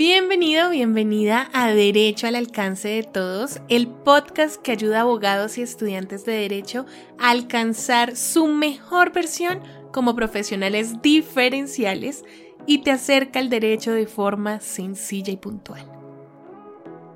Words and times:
Bienvenido, 0.00 0.70
bienvenida 0.70 1.50
a 1.52 1.74
Derecho 1.74 2.26
al 2.26 2.34
alcance 2.34 2.88
de 2.88 3.02
todos, 3.02 3.60
el 3.68 3.86
podcast 3.86 4.56
que 4.56 4.72
ayuda 4.72 4.96
a 4.96 5.00
abogados 5.02 5.58
y 5.58 5.60
estudiantes 5.60 6.24
de 6.24 6.32
derecho 6.32 6.86
a 7.18 7.28
alcanzar 7.28 8.16
su 8.16 8.46
mejor 8.46 9.12
versión 9.12 9.60
como 9.92 10.16
profesionales 10.16 11.02
diferenciales 11.02 12.24
y 12.66 12.78
te 12.78 12.92
acerca 12.92 13.40
al 13.40 13.50
derecho 13.50 13.92
de 13.92 14.06
forma 14.06 14.60
sencilla 14.60 15.34
y 15.34 15.36
puntual. 15.36 15.86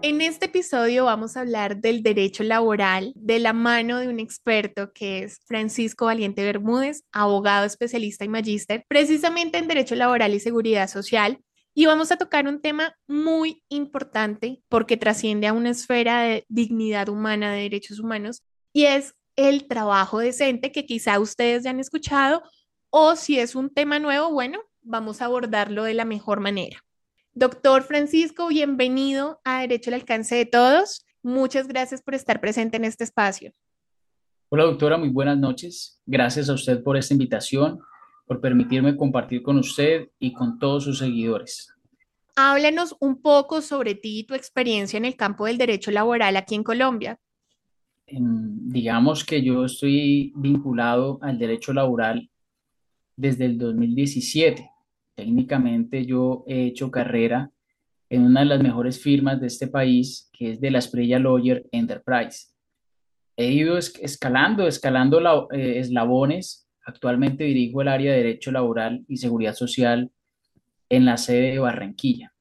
En 0.03 0.21
este 0.21 0.45
episodio 0.45 1.07
vamos 1.07 1.39
a 1.39 1.41
hablar 1.41 1.79
del 1.79 2.03
derecho 2.03 2.45
laboral 2.45 3.15
de 3.17 3.39
la 3.39 3.55
mano 3.55 3.99
de 3.99 4.09
un 4.09 4.21
experto 4.21 4.93
que 4.93 5.23
es 5.23 5.41
Francisco 5.47 6.05
Valiente 6.05 6.45
Bermúdez, 6.45 7.03
abogado 7.13 7.65
especialista 7.65 8.27
y 8.27 8.29
magíster, 8.29 8.85
precisamente 8.89 9.57
en 9.57 9.69
derecho 9.69 9.95
laboral 9.95 10.35
y 10.35 10.41
seguridad 10.41 10.87
social, 10.87 11.41
y 11.75 11.87
vamos 11.87 12.13
a 12.13 12.17
tocar 12.17 12.47
un 12.47 12.61
tema 12.61 12.97
muy 13.09 13.63
importante 13.69 14.63
porque 14.69 14.97
trasciende 14.97 15.49
a 15.49 15.53
una 15.53 15.71
esfera 15.71 16.23
de 16.23 16.47
dignidad 16.49 17.09
humana, 17.09 17.53
de 17.53 17.63
derechos 17.63 17.99
humanos, 17.99 18.43
y 18.73 18.85
es 18.85 19.15
el 19.37 19.67
trabajo 19.67 20.21
decente 20.21 20.71
que 20.71 20.87
quizá 20.87 21.19
ustedes 21.19 21.65
ya 21.65 21.71
han 21.71 21.81
escuchado 21.81 22.43
o 22.91 23.17
si 23.17 23.41
es 23.41 23.57
un 23.57 23.71
tema 23.71 23.99
nuevo, 23.99 24.31
bueno, 24.31 24.61
vamos 24.83 25.21
a 25.21 25.25
abordarlo 25.25 25.83
de 25.83 25.95
la 25.95 26.05
mejor 26.05 26.39
manera. 26.39 26.79
Doctor 27.33 27.83
Francisco, 27.83 28.47
bienvenido 28.47 29.41
a 29.43 29.63
Derecho 29.63 29.91
al 29.91 29.95
Alcance 29.95 30.37
de 30.37 30.47
Todos. 30.47 31.05
Muchas 31.21 31.67
gracias 31.67 32.01
por 32.01 32.15
estar 32.15 32.41
presente 32.41 32.77
en 32.77 32.85
este 32.85 33.03
espacio. 33.03 33.53
Hola 34.51 34.65
doctora, 34.65 34.97
muy 34.97 35.09
buenas 35.09 35.37
noches. 35.37 36.01
Gracias 36.07 36.49
a 36.49 36.53
usted 36.53 36.85
por 36.85 36.97
esta 36.97 37.15
invitación 37.15 37.81
por 38.27 38.41
permitirme 38.41 38.97
compartir 38.97 39.43
con 39.43 39.59
usted 39.59 40.09
y 40.19 40.33
con 40.33 40.59
todos 40.59 40.85
sus 40.85 40.99
seguidores. 40.99 41.75
Háblanos 42.37 42.97
un 43.01 43.21
poco 43.21 43.61
sobre 43.61 43.95
ti 43.95 44.21
y 44.21 44.25
tu 44.25 44.35
experiencia 44.35 44.97
en 44.97 45.05
el 45.05 45.17
campo 45.17 45.47
del 45.47 45.59
derecho 45.59 45.91
laboral 45.91 46.37
aquí 46.37 46.55
en 46.55 46.65
Colombia. 46.65 47.19
digamos 48.07 49.25
que 49.25 49.43
yo 49.43 49.65
estoy 49.65 50.33
vinculado 50.37 51.19
al 51.23 51.39
derecho 51.39 51.73
laboral 51.73 52.29
desde 53.17 53.45
el 53.45 53.57
2017. 53.57 54.69
Técnicamente 55.15 56.05
yo 56.05 56.45
he 56.47 56.67
hecho 56.67 56.91
carrera 56.91 57.51
en 58.11 58.23
una 58.23 58.41
de 58.41 58.47
las 58.47 58.63
mejores 58.63 59.01
firmas 59.01 59.41
de 59.41 59.47
este 59.47 59.69
país, 59.69 60.29
que 60.33 60.53
es 60.53 60.61
de 60.61 60.71
la 60.71 60.79
Estrella 60.79 61.19
Lawyer 61.19 61.67
Enterprise. 61.73 62.49
He 63.37 63.53
ido 63.53 63.79
escalando, 63.79 64.67
escalando 64.67 65.49
eh, 65.53 65.79
eslabones 65.79 66.64
Actualmente 66.85 67.45
dirijo 67.45 67.83
el 67.83 67.89
área 67.89 68.13
de 68.13 68.19
Derecho 68.19 68.53
Laboral 68.53 69.05
y 69.09 69.17
Seguridad 69.17 69.55
Social 69.55 70.11
en 70.89 71.05
la 71.05 71.17
sede 71.17 71.53
de 71.53 71.59
Barranquilla. 71.59 72.35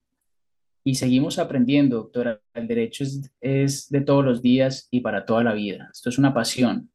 Y 0.84 0.96
seguimos 0.96 1.40
aprendiendo, 1.40 1.96
doctora. 1.98 2.42
El 2.54 2.68
derecho 2.68 3.06
es, 3.40 3.90
de 3.90 4.02
todos 4.02 4.26
los 4.26 4.42
días 4.42 4.88
y 4.92 5.00
para 5.00 5.26
toda 5.26 5.44
la 5.44 5.54
vida. 5.54 5.90
Esto 5.94 6.10
es 6.10 6.18
una 6.18 6.34
pasión. 6.34 6.92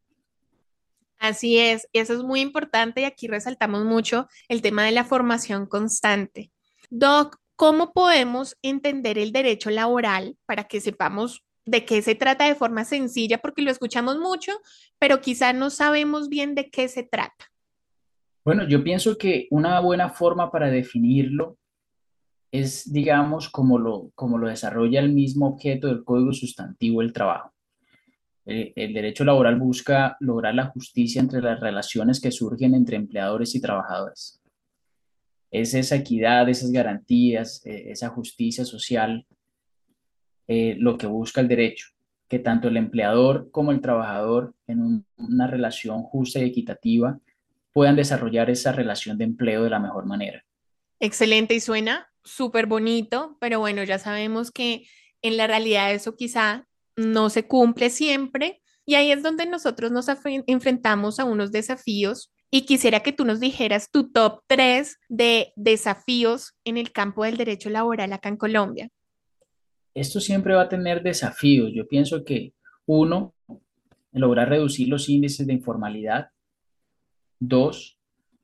Así 1.18 1.58
es, 1.58 1.88
eso 1.92 2.12
es 2.12 2.22
muy 2.22 2.40
importante 2.40 3.00
y 3.00 3.04
aquí 3.04 3.26
resaltamos 3.26 3.84
mucho 3.84 4.28
el 4.48 4.62
tema 4.62 4.84
de 4.84 4.92
la 4.92 5.04
formación 5.04 5.66
constante. 5.66 6.52
Doc, 6.90 7.40
¿cómo 7.56 7.92
podemos 7.92 8.56
entender 8.62 9.18
el 9.18 9.32
derecho 9.32 9.70
laboral 9.70 10.36
para 10.46 10.64
que 10.64 10.80
sepamos 10.80 11.44
de 11.68 11.84
qué 11.84 12.00
se 12.00 12.14
trata 12.14 12.46
de 12.46 12.54
forma 12.54 12.84
sencilla, 12.84 13.38
porque 13.38 13.62
lo 13.62 13.70
escuchamos 13.70 14.18
mucho, 14.18 14.52
pero 14.98 15.20
quizá 15.20 15.52
no 15.52 15.68
sabemos 15.68 16.28
bien 16.28 16.54
de 16.54 16.70
qué 16.70 16.88
se 16.88 17.02
trata. 17.02 17.52
Bueno, 18.44 18.66
yo 18.66 18.82
pienso 18.82 19.18
que 19.18 19.46
una 19.50 19.78
buena 19.80 20.08
forma 20.08 20.50
para 20.50 20.70
definirlo 20.70 21.58
es, 22.50 22.90
digamos, 22.90 23.50
como 23.50 23.78
lo, 23.78 24.10
como 24.14 24.38
lo 24.38 24.48
desarrolla 24.48 25.00
el 25.00 25.12
mismo 25.12 25.48
objeto 25.48 25.88
del 25.88 26.04
código 26.04 26.32
sustantivo 26.32 27.02
del 27.02 27.12
trabajo. 27.12 27.52
Eh, 28.46 28.72
el 28.74 28.94
derecho 28.94 29.24
laboral 29.24 29.58
busca 29.58 30.16
lograr 30.20 30.54
la 30.54 30.68
justicia 30.68 31.20
entre 31.20 31.42
las 31.42 31.60
relaciones 31.60 32.18
que 32.18 32.32
surgen 32.32 32.74
entre 32.74 32.96
empleadores 32.96 33.54
y 33.54 33.60
trabajadores. 33.60 34.40
Es 35.50 35.74
esa 35.74 35.96
equidad, 35.96 36.48
esas 36.48 36.70
garantías, 36.70 37.60
eh, 37.66 37.90
esa 37.90 38.08
justicia 38.08 38.64
social 38.64 39.26
eh, 40.48 40.76
lo 40.78 40.96
que 40.96 41.06
busca 41.06 41.42
el 41.42 41.48
derecho, 41.48 41.88
que 42.26 42.38
tanto 42.38 42.68
el 42.68 42.78
empleador 42.78 43.50
como 43.50 43.70
el 43.70 43.82
trabajador 43.82 44.54
en 44.66 45.04
una 45.18 45.46
relación 45.46 46.02
justa 46.02 46.38
y 46.38 46.44
equitativa 46.44 47.20
puedan 47.74 47.96
desarrollar 47.96 48.48
esa 48.48 48.72
relación 48.72 49.18
de 49.18 49.24
empleo 49.24 49.62
de 49.62 49.70
la 49.70 49.78
mejor 49.78 50.06
manera. 50.06 50.42
Excelente 51.00 51.54
y 51.54 51.60
suena 51.60 52.08
súper 52.24 52.64
bonito, 52.64 53.36
pero 53.40 53.60
bueno, 53.60 53.84
ya 53.84 53.98
sabemos 53.98 54.50
que 54.50 54.86
en 55.20 55.36
la 55.36 55.46
realidad 55.46 55.92
eso 55.92 56.16
quizá 56.16 56.66
no 56.96 57.28
se 57.28 57.46
cumple 57.46 57.90
siempre 57.90 58.62
y 58.86 58.94
ahí 58.94 59.12
es 59.12 59.22
donde 59.22 59.44
nosotros 59.44 59.92
nos 59.92 60.06
enfrentamos 60.46 61.20
a 61.20 61.24
unos 61.24 61.52
desafíos 61.52 62.32
y 62.50 62.62
quisiera 62.62 63.00
que 63.00 63.12
tú 63.12 63.26
nos 63.26 63.38
dijeras 63.38 63.90
tu 63.90 64.10
top 64.10 64.40
3 64.46 64.98
de 65.10 65.52
desafíos 65.56 66.54
en 66.64 66.78
el 66.78 66.90
campo 66.90 67.24
del 67.24 67.36
derecho 67.36 67.68
laboral 67.68 68.14
acá 68.14 68.30
en 68.30 68.38
Colombia 68.38 68.88
esto 70.00 70.20
siempre 70.20 70.54
va 70.54 70.62
a 70.62 70.68
tener 70.68 71.02
desafíos. 71.02 71.72
Yo 71.74 71.86
pienso 71.88 72.24
que 72.24 72.54
uno, 72.86 73.34
lograr 74.12 74.48
reducir 74.48 74.88
los 74.88 75.08
índices 75.08 75.46
de 75.46 75.52
informalidad. 75.52 76.30
Dos, 77.40 77.98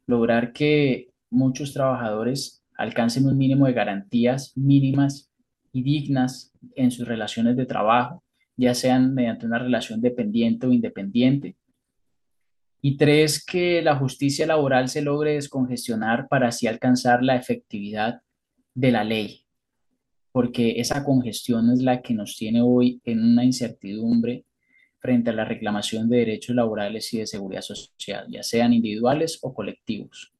lograr 0.07 0.53
que 0.53 1.11
muchos 1.31 1.73
trabajadores 1.73 2.63
alcancen 2.77 3.27
un 3.27 3.39
mínimo 3.39 3.67
de 3.67 3.73
garantías 3.73 4.53
mínimas 4.57 5.31
y 5.73 5.83
dignas 5.83 6.53
en 6.77 6.91
sus 6.91 7.07
relaciones 7.07 7.57
de 7.57 7.67
trabajo, 7.67 8.23
ya 8.57 8.75
sean 8.75 9.15
mediante 9.15 9.47
una 9.47 9.59
relación 9.59 10.01
dependiente 10.01 10.67
o 10.67 10.73
independiente. 10.73 11.57
Y 12.81 12.97
tres, 12.97 13.45
que 13.45 13.81
la 13.81 13.97
justicia 13.97 14.47
laboral 14.47 14.89
se 14.89 15.03
logre 15.03 15.35
descongestionar 15.35 16.29
para 16.29 16.49
así 16.49 16.67
alcanzar 16.67 17.23
la 17.23 17.37
efectividad 17.37 18.21
de 18.75 18.93
la 18.93 19.05
ley 19.05 19.44
porque 20.35 20.81
esa 20.81 21.05
congestión 21.05 21.71
es 21.71 21.81
la 21.81 22.03
que 22.03 22.13
nos 22.13 22.37
tiene 22.37 22.61
hoy 22.61 23.01
en 23.05 23.23
una 23.23 23.45
incertidumbre 23.45 24.45
frente 24.99 25.31
a 25.31 25.33
la 25.33 25.45
reclamación 25.45 26.11
de 26.11 26.17
derechos 26.17 26.57
laborales 26.57 27.15
y 27.15 27.19
de 27.19 27.29
seguridad 27.29 27.63
social, 27.63 28.27
ya 28.29 28.43
sean 28.43 28.73
individuales 28.73 29.39
o 29.43 29.55
colectivos. 29.55 30.35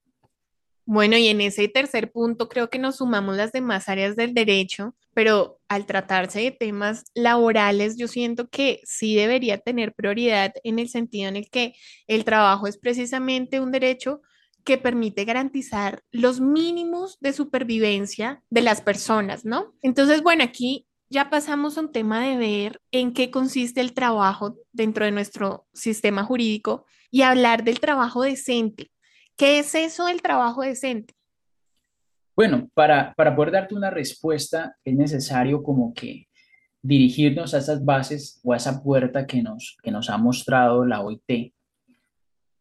Bueno, 0.85 1.17
y 1.17 1.29
en 1.29 1.41
ese 1.41 1.69
tercer 1.69 2.11
punto 2.11 2.49
creo 2.49 2.71
que 2.71 2.81
nos 2.81 2.97
sumamos 2.97 3.37
las 3.37 3.53
demás 3.53 3.89
áreas 3.89 4.17
del 4.17 4.35
derecho, 4.35 4.97
pero 5.15 5.61
al 5.69 5.87
tratarse 5.87 6.41
de 6.41 6.51
temas 6.51 7.05
laborales, 7.15 7.97
yo 7.97 8.09
siento 8.09 8.49
que 8.49 8.81
sí 8.83 9.15
debería 9.15 9.59
tener 9.59 9.95
prioridad 9.95 10.55
en 10.65 10.81
el 10.81 10.89
sentido 10.89 11.29
en 11.29 11.37
el 11.37 11.49
que 11.51 11.73
el 12.09 12.25
trabajo 12.25 12.67
es 12.67 12.79
precisamente 12.79 13.61
un 13.61 13.71
derecho 13.71 14.23
que 14.65 14.79
permite 14.79 15.25
garantizar 15.25 16.03
los 16.11 16.41
mínimos 16.41 17.19
de 17.21 17.33
supervivencia 17.33 18.43
de 18.51 18.63
las 18.63 18.81
personas, 18.81 19.45
¿no? 19.45 19.75
Entonces, 19.83 20.23
bueno, 20.23 20.43
aquí 20.43 20.87
ya 21.11 21.31
pasamos 21.31 21.77
a 21.77 21.83
un 21.83 21.93
tema 21.93 22.27
de 22.27 22.37
ver 22.37 22.81
en 22.91 23.13
qué 23.13 23.31
consiste 23.31 23.81
el 23.81 23.93
trabajo 23.93 24.57
dentro 24.73 25.05
de 25.05 25.13
nuestro 25.13 25.67
sistema 25.73 26.25
jurídico 26.25 26.87
y 27.11 27.23
hablar 27.23 27.63
del 27.63 27.79
trabajo 27.79 28.23
decente. 28.23 28.91
¿Qué 29.37 29.59
es 29.59 29.75
eso 29.75 30.07
del 30.07 30.23
trabajo 30.23 30.63
decente? 30.63 31.15
Bueno, 32.35 32.69
para, 32.75 33.15
para 33.15 33.37
poder 33.37 33.53
darte 33.53 33.75
una 33.75 33.91
respuesta 33.91 34.77
es 34.85 34.97
necesario 34.97 35.63
como 35.63 35.95
que 35.95 36.27
dirigirnos 36.83 37.55
a 37.55 37.59
esas 37.59 37.85
bases 37.85 38.41
o 38.43 38.53
a 38.53 38.57
esa 38.57 38.83
puerta 38.83 39.27
que 39.27 39.43
nos, 39.43 39.77
que 39.83 39.91
nos 39.91 40.11
ha 40.11 40.19
mostrado 40.19 40.85
la 40.85 41.01
OIT 41.01 41.55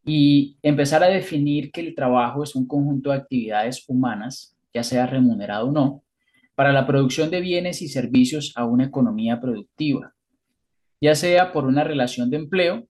y 0.06 0.58
empezar 0.62 1.04
a 1.04 1.08
definir 1.08 1.72
que 1.72 1.82
el 1.82 1.96
trabajo 1.96 2.44
es 2.44 2.56
un 2.56 2.68
conjunto 2.68 3.12
de 3.12 3.18
actividades 3.18 3.86
humanas, 3.88 4.56
ya 4.74 4.84
sea 4.84 5.06
remunerado 5.06 5.70
o 5.70 5.72
no, 5.72 6.04
para 6.56 6.74
la 6.74 6.86
producción 6.86 7.30
de 7.30 7.42
bienes 7.42 7.82
y 7.82 7.88
servicios 7.88 8.54
a 8.56 8.66
una 8.66 8.86
economía 8.86 9.40
productiva, 9.40 10.14
ya 11.02 11.16
sea 11.16 11.52
por 11.52 11.66
una 11.66 11.84
relación 11.84 12.30
de 12.30 12.38
empleo, 12.38 12.88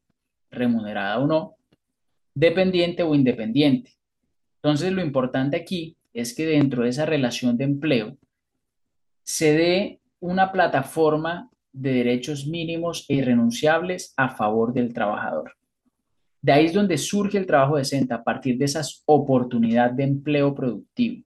remunerada 0.50 1.20
o 1.20 1.28
no, 1.28 1.56
dependiente 2.34 3.04
o 3.04 3.16
independiente. 3.16 3.94
Entonces, 4.56 4.92
lo 4.92 5.02
importante 5.02 5.58
aquí 5.58 5.98
es 6.14 6.36
que 6.36 6.46
dentro 6.46 6.84
de 6.84 6.90
esa 6.90 7.06
relación 7.06 7.58
de 7.58 7.66
empleo 7.66 8.18
se 9.24 9.54
dé 9.54 10.00
una 10.20 10.52
plataforma 10.52 11.50
de 11.72 11.94
derechos 11.94 12.48
mínimos 12.48 13.06
e 13.10 13.16
irrenunciables 13.16 14.14
a 14.16 14.30
favor 14.30 14.74
del 14.74 14.94
trabajador. 14.94 15.56
De 16.44 16.52
ahí 16.52 16.66
es 16.66 16.74
donde 16.74 16.98
surge 16.98 17.38
el 17.38 17.46
trabajo 17.46 17.78
decente, 17.78 18.14
a 18.14 18.22
partir 18.22 18.58
de 18.58 18.66
esas 18.66 19.02
oportunidades 19.06 19.96
de 19.96 20.04
empleo 20.04 20.54
productivo. 20.54 21.24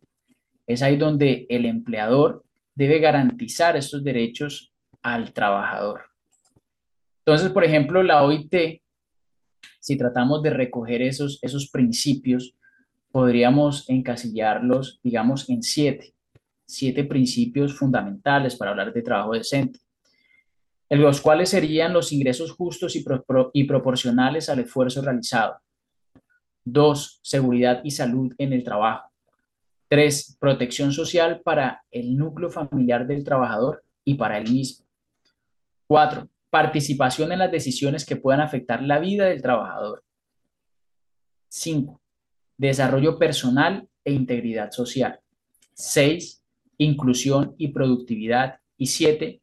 Es 0.68 0.84
ahí 0.84 0.96
donde 0.96 1.48
el 1.50 1.66
empleador 1.66 2.46
debe 2.76 3.00
garantizar 3.00 3.76
estos 3.76 4.04
derechos 4.04 4.72
al 5.02 5.34
trabajador. 5.34 6.02
Entonces, 7.26 7.50
por 7.50 7.64
ejemplo, 7.64 8.04
la 8.04 8.24
OIT, 8.24 8.80
si 9.80 9.98
tratamos 9.98 10.44
de 10.44 10.52
recoger 10.52 11.02
esos, 11.02 11.40
esos 11.42 11.68
principios, 11.72 12.54
podríamos 13.12 13.90
encasillarlos, 13.90 15.00
digamos, 15.04 15.50
en 15.50 15.64
siete. 15.64 16.14
siete 16.68 17.06
principios 17.06 17.76
fundamentales 17.76 18.56
para 18.56 18.70
hablar 18.70 18.94
de 18.94 19.02
trabajo 19.02 19.34
decente, 19.34 19.80
en 20.90 21.02
los 21.02 21.22
cuales 21.22 21.50
serían 21.50 21.94
los 21.94 22.12
ingresos 22.12 22.52
justos 22.52 22.96
y, 22.96 23.64
proporcionales 23.66 24.50
al 24.50 24.60
esfuerzo 24.60 25.02
realizado. 25.02 25.58
Dos, 26.64 27.20
seguridad 27.24 27.82
y 27.84 27.92
salud 27.92 28.34
en 28.38 28.54
el 28.54 28.64
trabajo. 28.64 29.10
Tres, 29.90 30.38
protección 30.40 30.92
social 30.92 31.42
para 31.42 31.84
el 31.92 32.18
núcleo 32.18 32.50
familiar 32.50 33.08
del 33.08 33.24
trabajador 33.24 33.84
y 34.04 34.16
para 34.16 34.38
él 34.38 34.50
mismo. 34.50 34.86
Cuatro, 35.88 36.28
participación 36.50 37.32
en 37.32 37.40
las 37.40 37.52
decisiones 37.52 38.06
que 38.06 38.16
puedan 38.16 38.42
afectar 38.42 38.82
la 38.82 39.00
vida 39.00 39.26
del 39.26 39.42
trabajador. 39.42 40.04
Cinco, 41.50 42.02
desarrollo 42.58 43.18
personal 43.18 43.88
e 44.04 44.12
integridad 44.12 44.72
social. 44.72 45.20
Seis, 45.74 46.44
inclusión 46.78 47.56
y 47.58 47.70
productividad. 47.70 48.60
Y 48.78 48.88
siete, 48.88 49.42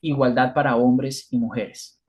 igualdad 0.00 0.54
para 0.54 0.76
hombres 0.76 1.28
y 1.30 1.38
mujeres. 1.38 2.00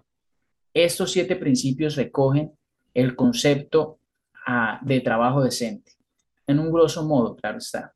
Estos 0.74 1.12
siete 1.12 1.36
principios 1.36 1.96
recogen 1.96 2.52
el 2.94 3.16
concepto 3.16 4.00
ah, 4.46 4.80
de 4.82 5.02
trabajo 5.02 5.44
decente. 5.44 5.94
En 6.48 6.60
un 6.60 6.72
grosso 6.72 7.04
modo, 7.04 7.36
claro 7.36 7.58
está. 7.58 7.94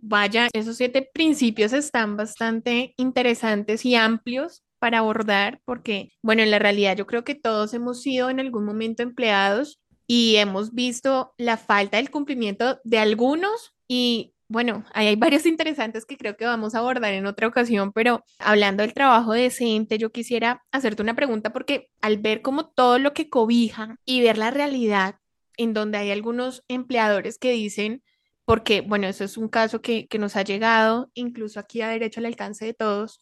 Vaya, 0.00 0.48
esos 0.52 0.76
siete 0.76 1.08
principios 1.12 1.72
están 1.72 2.16
bastante 2.16 2.94
interesantes 2.96 3.84
y 3.84 3.94
amplios 3.94 4.62
para 4.78 4.98
abordar 4.98 5.60
porque, 5.64 6.12
bueno, 6.22 6.42
en 6.42 6.50
la 6.50 6.58
realidad 6.58 6.96
yo 6.96 7.06
creo 7.06 7.24
que 7.24 7.34
todos 7.34 7.74
hemos 7.74 8.02
sido 8.02 8.30
en 8.30 8.38
algún 8.38 8.64
momento 8.64 9.02
empleados 9.02 9.80
y 10.06 10.36
hemos 10.36 10.72
visto 10.72 11.34
la 11.36 11.56
falta 11.56 11.96
del 11.96 12.10
cumplimiento 12.10 12.80
de 12.84 12.98
algunos 12.98 13.74
y 13.88 14.34
bueno, 14.48 14.84
hay 14.94 15.14
varios 15.16 15.46
interesantes 15.46 16.04
que 16.04 16.16
creo 16.16 16.36
que 16.36 16.46
vamos 16.46 16.74
a 16.74 16.78
abordar 16.78 17.12
en 17.12 17.26
otra 17.26 17.46
ocasión, 17.46 17.92
pero 17.92 18.24
hablando 18.38 18.82
del 18.82 18.94
trabajo 18.94 19.32
decente, 19.32 19.98
yo 19.98 20.10
quisiera 20.10 20.64
hacerte 20.72 21.02
una 21.02 21.14
pregunta 21.14 21.52
porque 21.52 21.90
al 22.00 22.18
ver 22.18 22.42
como 22.42 22.68
todo 22.68 22.98
lo 22.98 23.12
que 23.12 23.28
cobija 23.28 23.96
y 24.04 24.22
ver 24.22 24.38
la 24.38 24.50
realidad 24.50 25.16
en 25.56 25.74
donde 25.74 25.98
hay 25.98 26.10
algunos 26.10 26.64
empleadores 26.68 27.38
que 27.38 27.52
dicen, 27.52 28.02
porque 28.44 28.80
bueno, 28.80 29.06
eso 29.06 29.24
es 29.24 29.36
un 29.36 29.48
caso 29.48 29.82
que, 29.82 30.08
nos 30.18 30.36
ha 30.36 30.42
llegado 30.42 31.10
incluso 31.14 31.60
aquí 31.60 31.82
a 31.82 31.88
derecho 31.88 32.20
al 32.20 32.26
alcance 32.26 32.64
de 32.64 32.74
todos, 32.74 33.20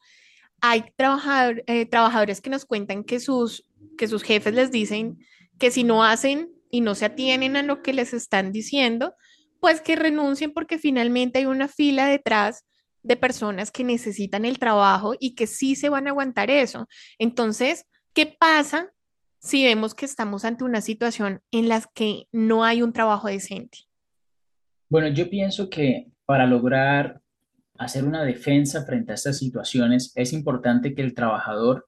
hay 0.60 0.84
eh, 1.66 1.86
trabajadores 1.86 2.40
que 2.40 2.50
nos 2.50 2.64
cuentan 2.64 3.04
que 3.04 3.20
sus, 3.20 3.68
que 3.98 4.08
sus 4.08 4.22
jefes 4.22 4.54
les 4.54 4.70
dicen 4.70 5.18
que 5.58 5.70
si 5.70 5.84
no 5.84 6.04
hacen 6.04 6.50
y 6.70 6.80
no 6.80 6.94
se 6.94 7.06
atienen 7.06 7.56
a 7.56 7.62
lo 7.62 7.82
que 7.82 7.92
les 7.92 8.12
están 8.12 8.52
diciendo, 8.52 9.14
pues 9.60 9.80
que 9.80 9.96
renuncien 9.96 10.52
porque 10.52 10.78
finalmente 10.78 11.38
hay 11.38 11.46
una 11.46 11.68
fila 11.68 12.06
detrás 12.06 12.64
de 13.02 13.16
personas 13.16 13.70
que 13.70 13.84
necesitan 13.84 14.44
el 14.44 14.58
trabajo 14.58 15.14
y 15.18 15.34
que 15.34 15.46
sí 15.46 15.76
se 15.76 15.88
van 15.88 16.06
a 16.06 16.10
aguantar 16.10 16.50
eso. 16.50 16.88
Entonces, 17.18 17.84
¿qué 18.12 18.26
pasa 18.26 18.90
si 19.38 19.64
vemos 19.64 19.94
que 19.94 20.06
estamos 20.06 20.44
ante 20.44 20.64
una 20.64 20.80
situación 20.80 21.40
en 21.52 21.68
la 21.68 21.82
que 21.94 22.26
no 22.32 22.64
hay 22.64 22.82
un 22.82 22.92
trabajo 22.92 23.28
decente? 23.28 23.78
Bueno, 24.88 25.08
yo 25.08 25.30
pienso 25.30 25.70
que 25.70 26.08
para 26.24 26.46
lograr 26.46 27.20
hacer 27.78 28.04
una 28.04 28.24
defensa 28.24 28.84
frente 28.84 29.12
a 29.12 29.14
estas 29.14 29.38
situaciones 29.38 30.12
es 30.14 30.32
importante 30.32 30.94
que 30.94 31.02
el 31.02 31.14
trabajador 31.14 31.86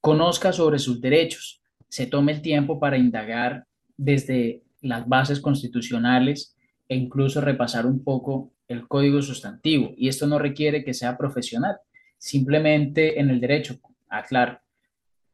conozca 0.00 0.52
sobre 0.52 0.78
sus 0.78 1.00
derechos, 1.00 1.62
se 1.88 2.06
tome 2.06 2.32
el 2.32 2.42
tiempo 2.42 2.80
para 2.80 2.98
indagar 2.98 3.66
desde 3.96 4.62
las 4.80 5.06
bases 5.08 5.40
constitucionales 5.40 6.55
e 6.88 6.96
incluso 6.96 7.40
repasar 7.40 7.86
un 7.86 8.02
poco 8.02 8.52
el 8.68 8.86
código 8.88 9.22
sustantivo. 9.22 9.92
Y 9.96 10.08
esto 10.08 10.26
no 10.26 10.38
requiere 10.38 10.84
que 10.84 10.94
sea 10.94 11.16
profesional, 11.16 11.76
simplemente 12.18 13.20
en 13.20 13.30
el 13.30 13.40
derecho, 13.40 13.78
aclaro. 14.08 14.60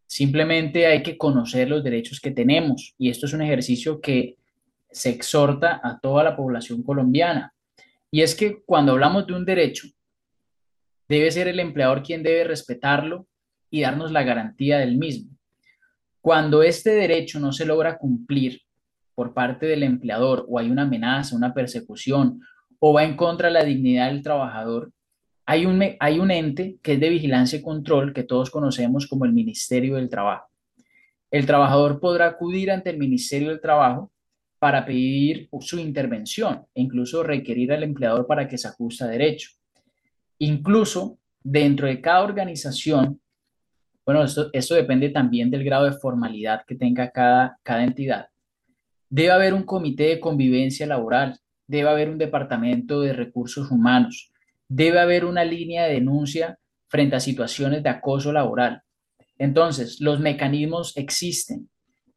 Simplemente 0.07 0.87
hay 0.87 1.03
que 1.03 1.17
conocer 1.17 1.69
los 1.69 1.83
derechos 1.83 2.21
que 2.21 2.31
tenemos 2.31 2.95
y 2.99 3.09
esto 3.09 3.27
es 3.27 3.33
un 3.33 3.43
ejercicio 3.43 4.01
que 4.01 4.37
se 4.91 5.09
exhorta 5.09 5.81
a 5.83 5.99
toda 6.01 6.23
la 6.23 6.37
población 6.37 6.83
colombiana. 6.83 7.55
Y 8.11 8.21
es 8.21 8.35
que 8.35 8.63
cuando 8.63 8.93
hablamos 8.93 9.27
de 9.27 9.33
un 9.33 9.47
derecho, 9.47 9.89
debe 11.09 11.31
ser 11.31 11.49
el 11.49 11.61
empleador 11.61 12.03
quien 12.03 12.23
debe 12.23 12.45
respetarlo 12.45 13.27
y 13.71 13.81
darnos 13.81 14.13
la 14.13 14.23
garantía 14.23 14.79
del 14.79 14.99
mismo. 14.99 15.31
Cuando 16.21 16.63
este 16.63 16.91
derecho 16.91 17.41
no 17.41 17.53
se 17.53 17.65
logra 17.65 17.97
cumplir 17.97 18.61
por 19.23 19.35
parte 19.35 19.67
del 19.67 19.85
empleador 19.85 20.45
o 20.49 20.59
hay 20.59 20.69
una 20.69 20.83
amenaza, 20.83 21.37
una 21.37 21.55
persecución 21.55 22.41
o 22.81 22.93
va 22.93 23.05
en 23.05 23.15
contra 23.15 23.47
de 23.47 23.55
la 23.55 23.63
dignidad 23.63 24.09
del 24.09 24.21
trabajador, 24.21 24.91
hay 25.47 25.65
un, 25.65 25.81
hay 26.01 26.19
un 26.19 26.33
ente 26.33 26.79
que 26.83 26.95
es 26.95 27.01
de 27.01 27.09
vigilancia 27.09 27.61
y 27.61 27.63
control 27.63 28.13
que 28.13 28.25
todos 28.25 28.51
conocemos 28.51 29.07
como 29.07 29.25
el 29.25 29.33
Ministerio 29.33 29.95
del 29.95 30.09
Trabajo. 30.09 30.49
El 31.31 31.47
trabajador 31.47 32.01
podrá 32.01 32.27
acudir 32.27 32.73
ante 32.73 32.91
el 32.91 32.99
Ministerio 32.99 33.51
del 33.51 33.61
Trabajo 33.61 34.11
para 34.59 34.85
pedir 34.85 35.49
su 35.61 35.79
intervención 35.79 36.67
e 36.75 36.83
incluso 36.83 37.23
requerir 37.23 37.73
al 37.73 37.85
empleador 37.85 38.27
para 38.27 38.49
que 38.49 38.59
se 38.59 38.67
ajuste 38.67 39.05
a 39.05 39.07
derecho. 39.07 39.51
Incluso 40.39 41.17
dentro 41.45 41.87
de 41.87 42.01
cada 42.01 42.25
organización, 42.25 43.21
bueno, 44.05 44.25
esto, 44.25 44.51
esto 44.53 44.75
depende 44.75 45.11
también 45.11 45.49
del 45.49 45.63
grado 45.63 45.85
de 45.85 45.93
formalidad 45.93 46.65
que 46.67 46.75
tenga 46.75 47.09
cada, 47.13 47.61
cada 47.63 47.85
entidad, 47.85 48.27
Debe 49.13 49.31
haber 49.31 49.53
un 49.53 49.65
comité 49.65 50.05
de 50.05 50.21
convivencia 50.21 50.87
laboral, 50.87 51.39
debe 51.67 51.91
haber 51.91 52.09
un 52.09 52.17
departamento 52.17 53.03
de 53.03 53.13
recursos 53.13 53.71
humanos, 53.71 54.33
debe 54.69 55.01
haber 55.01 55.27
una 55.27 55.45
línea 55.45 55.85
de 55.85 55.93
denuncia 55.93 56.59
frente 56.89 57.17
a 57.17 57.21
situaciones 57.21 57.83
de 57.83 57.91
acoso 57.91 58.33
laboral. 58.33 58.81
Entonces, 59.37 60.01
los 60.01 60.19
mecanismos 60.19 60.97
existen. 60.97 61.69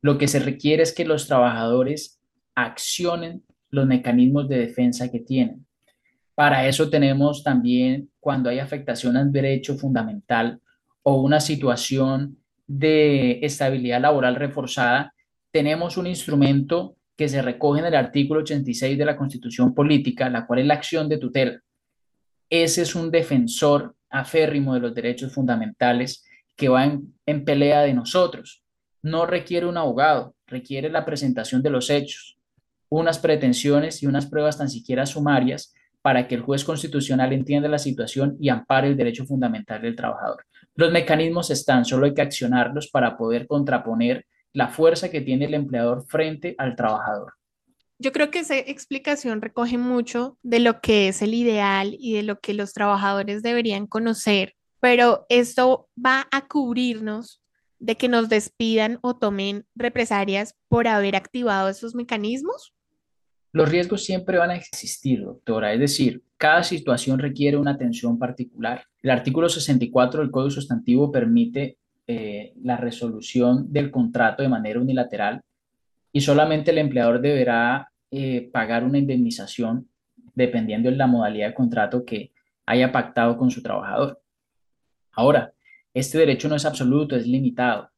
Lo 0.01 0.18
que 0.18 0.30
se 0.30 0.39
requiere 0.39 0.83
es 0.83 0.94
que 0.94 1.03
los 1.03 1.27
trabajadores 1.27 2.21
accionen 2.56 3.44
los 3.71 3.86
mecanismos 3.86 4.47
de 4.47 4.59
defensa 4.59 5.12
que 5.12 5.19
tienen. 5.19 5.65
Para 6.33 6.65
eso 6.65 6.89
tenemos 6.89 7.44
también 7.44 8.09
cuando 8.21 8.50
hay 8.50 8.59
afectación 8.59 9.18
al 9.18 9.33
derecho 9.33 9.75
fundamental 9.75 10.62
o 11.03 11.21
una 11.21 11.42
situación 11.42 12.38
de 12.68 13.39
estabilidad 13.42 14.00
laboral 14.00 14.38
reforzada, 14.38 15.13
tenemos 15.56 15.96
un 15.96 16.06
instrumento 16.06 16.98
que 17.16 17.30
se 17.30 17.42
recoge 17.42 17.80
en 17.80 17.86
el 17.86 17.96
artículo 17.96 18.42
86 18.42 18.98
de 18.98 19.06
la 19.06 19.16
Constitución 19.16 19.74
Política, 19.74 20.30
la 20.30 20.46
cual 20.46 20.60
es 20.60 20.66
la 20.66 20.74
acción 20.74 21.07
de 21.07 21.18
tutela. 21.18 21.62
Ese 22.50 22.81
es 22.81 22.94
un 22.94 23.09
defensor 23.09 23.95
aférrimo 24.09 24.74
de 24.74 24.81
los 24.81 24.94
derechos 24.94 25.33
fundamentales 25.33 26.26
que 26.57 26.68
va 26.68 26.83
en, 26.83 27.14
en 27.26 27.45
pelea 27.45 27.83
de 27.83 27.94
nosotros. 27.94 28.64
No 29.02 29.26
requiere 29.26 29.66
un 29.66 29.78
abogado, 29.78 30.35
requiere 30.45 30.90
la 30.90 31.06
presentación 31.06 31.64
de 31.64 31.69
los 31.69 31.90
hechos, 31.90 32.38
unas 32.90 33.18
pretensiones 33.19 34.04
y 34.04 34.07
unas 34.07 34.26
pruebas 34.26 34.57
tan 34.57 34.68
siquiera 34.68 35.06
sumarias 35.06 35.74
para 36.02 36.28
que 36.28 36.35
el 36.35 36.42
juez 36.42 36.66
constitucional 36.66 37.31
entienda 37.31 37.69
la 37.69 37.80
situación 37.80 38.35
y 38.42 38.50
ampare 38.50 38.90
el 38.90 38.97
derecho 38.97 39.26
fundamental 39.26 39.81
del 39.81 39.95
trabajador. 39.95 40.44
Los 40.76 40.92
mecanismos 40.92 41.50
están, 41.50 41.85
solo 41.85 42.07
hay 42.07 42.14
que 42.14 42.24
accionarlos 42.24 42.90
para 42.90 43.16
poder 43.16 43.47
contraponer 43.47 44.26
la 44.56 44.69
fuerza 44.69 45.12
que 45.12 45.19
tiene 45.19 45.45
el 45.45 45.54
empleador 45.54 46.06
frente 46.07 46.56
al 46.57 46.78
trabajador. 46.78 47.33
Yo 48.00 48.14
creo 48.14 48.31
que 48.31 48.40
esa 48.40 48.57
explicación 48.57 49.42
recoge 49.42 49.78
mucho 49.78 50.38
de 50.44 50.59
lo 50.59 50.80
que 50.80 51.09
es 51.09 51.21
el 51.21 51.33
ideal 51.33 51.95
y 52.00 52.14
de 52.14 52.24
lo 52.24 52.40
que 52.40 52.54
los 52.54 52.74
trabajadores 52.74 53.44
deberían 53.44 53.85
conocer, 53.85 54.56
pero 54.80 55.26
esto 55.28 55.90
va 56.04 56.28
a 56.31 56.47
cubrirnos 56.47 57.42
de 57.80 57.97
que 57.97 58.07
nos 58.07 58.30
despidan 58.30 58.97
o 59.02 59.18
tomen 59.18 59.66
represalias 59.76 60.56
por 60.69 60.88
haber 60.88 61.18
activado 61.18 61.68
esos 61.68 61.94
mecanismos? 61.94 62.74
Los 63.52 63.69
riesgos 63.69 64.06
siempre 64.06 64.38
van 64.38 64.52
a 64.52 64.56
existir, 64.56 65.21
doctora, 65.21 65.74
es 65.74 65.80
decir, 65.81 66.24
cada 66.38 66.64
situación 66.64 67.19
requiere 67.19 67.57
una 67.57 67.71
atención 67.71 68.18
particular. 68.18 68.85
El 69.02 69.12
artículo 69.12 69.50
64 69.50 70.21
del 70.21 70.31
Código 70.31 70.50
Sustantivo 70.50 71.12
permite 71.12 71.78
eh, 72.07 72.54
la 72.62 72.78
resolución 72.78 73.71
del 73.71 73.92
contrato 73.92 74.44
de 74.44 74.50
manera 74.50 74.80
unilateral 74.80 75.42
y 76.12 76.21
solamente 76.21 76.71
el 76.71 76.78
empleador 76.78 77.19
deberá 77.19 77.92
eh, 78.12 78.50
pagar 78.52 78.83
una 78.83 78.97
indemnización 78.97 79.90
dependiendo 80.33 80.90
de 80.90 80.95
la 80.97 81.07
modalidad 81.07 81.47
de 81.47 81.54
contrato 81.54 82.06
que 82.06 82.31
haya 82.66 82.92
pactado 82.92 83.38
con 83.38 83.50
su 83.52 83.62
trabajador. 83.62 84.21
Ahora, 85.12 85.54
este 85.94 86.18
derecho 86.18 86.50
no 86.50 86.56
es 86.56 86.66
absoluto, 86.66 87.16
es 87.16 87.26
limitado 87.26 87.90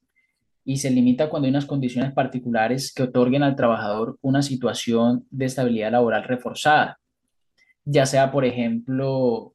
y 0.64 0.78
se 0.78 0.92
limita 0.92 1.30
cuando 1.30 1.46
hay 1.46 1.52
unas 1.52 1.66
condiciones 1.66 2.12
particulares 2.12 2.94
que 2.94 3.04
otorguen 3.04 3.42
al 3.42 3.56
trabajador 3.56 4.18
una 4.22 4.42
situación 4.42 5.26
de 5.30 5.46
estabilidad 5.46 5.92
laboral 5.92 6.26
reforzada, 6.26 7.00
ya 7.86 8.06
sea, 8.06 8.32
por 8.32 8.44
ejemplo, 8.44 9.54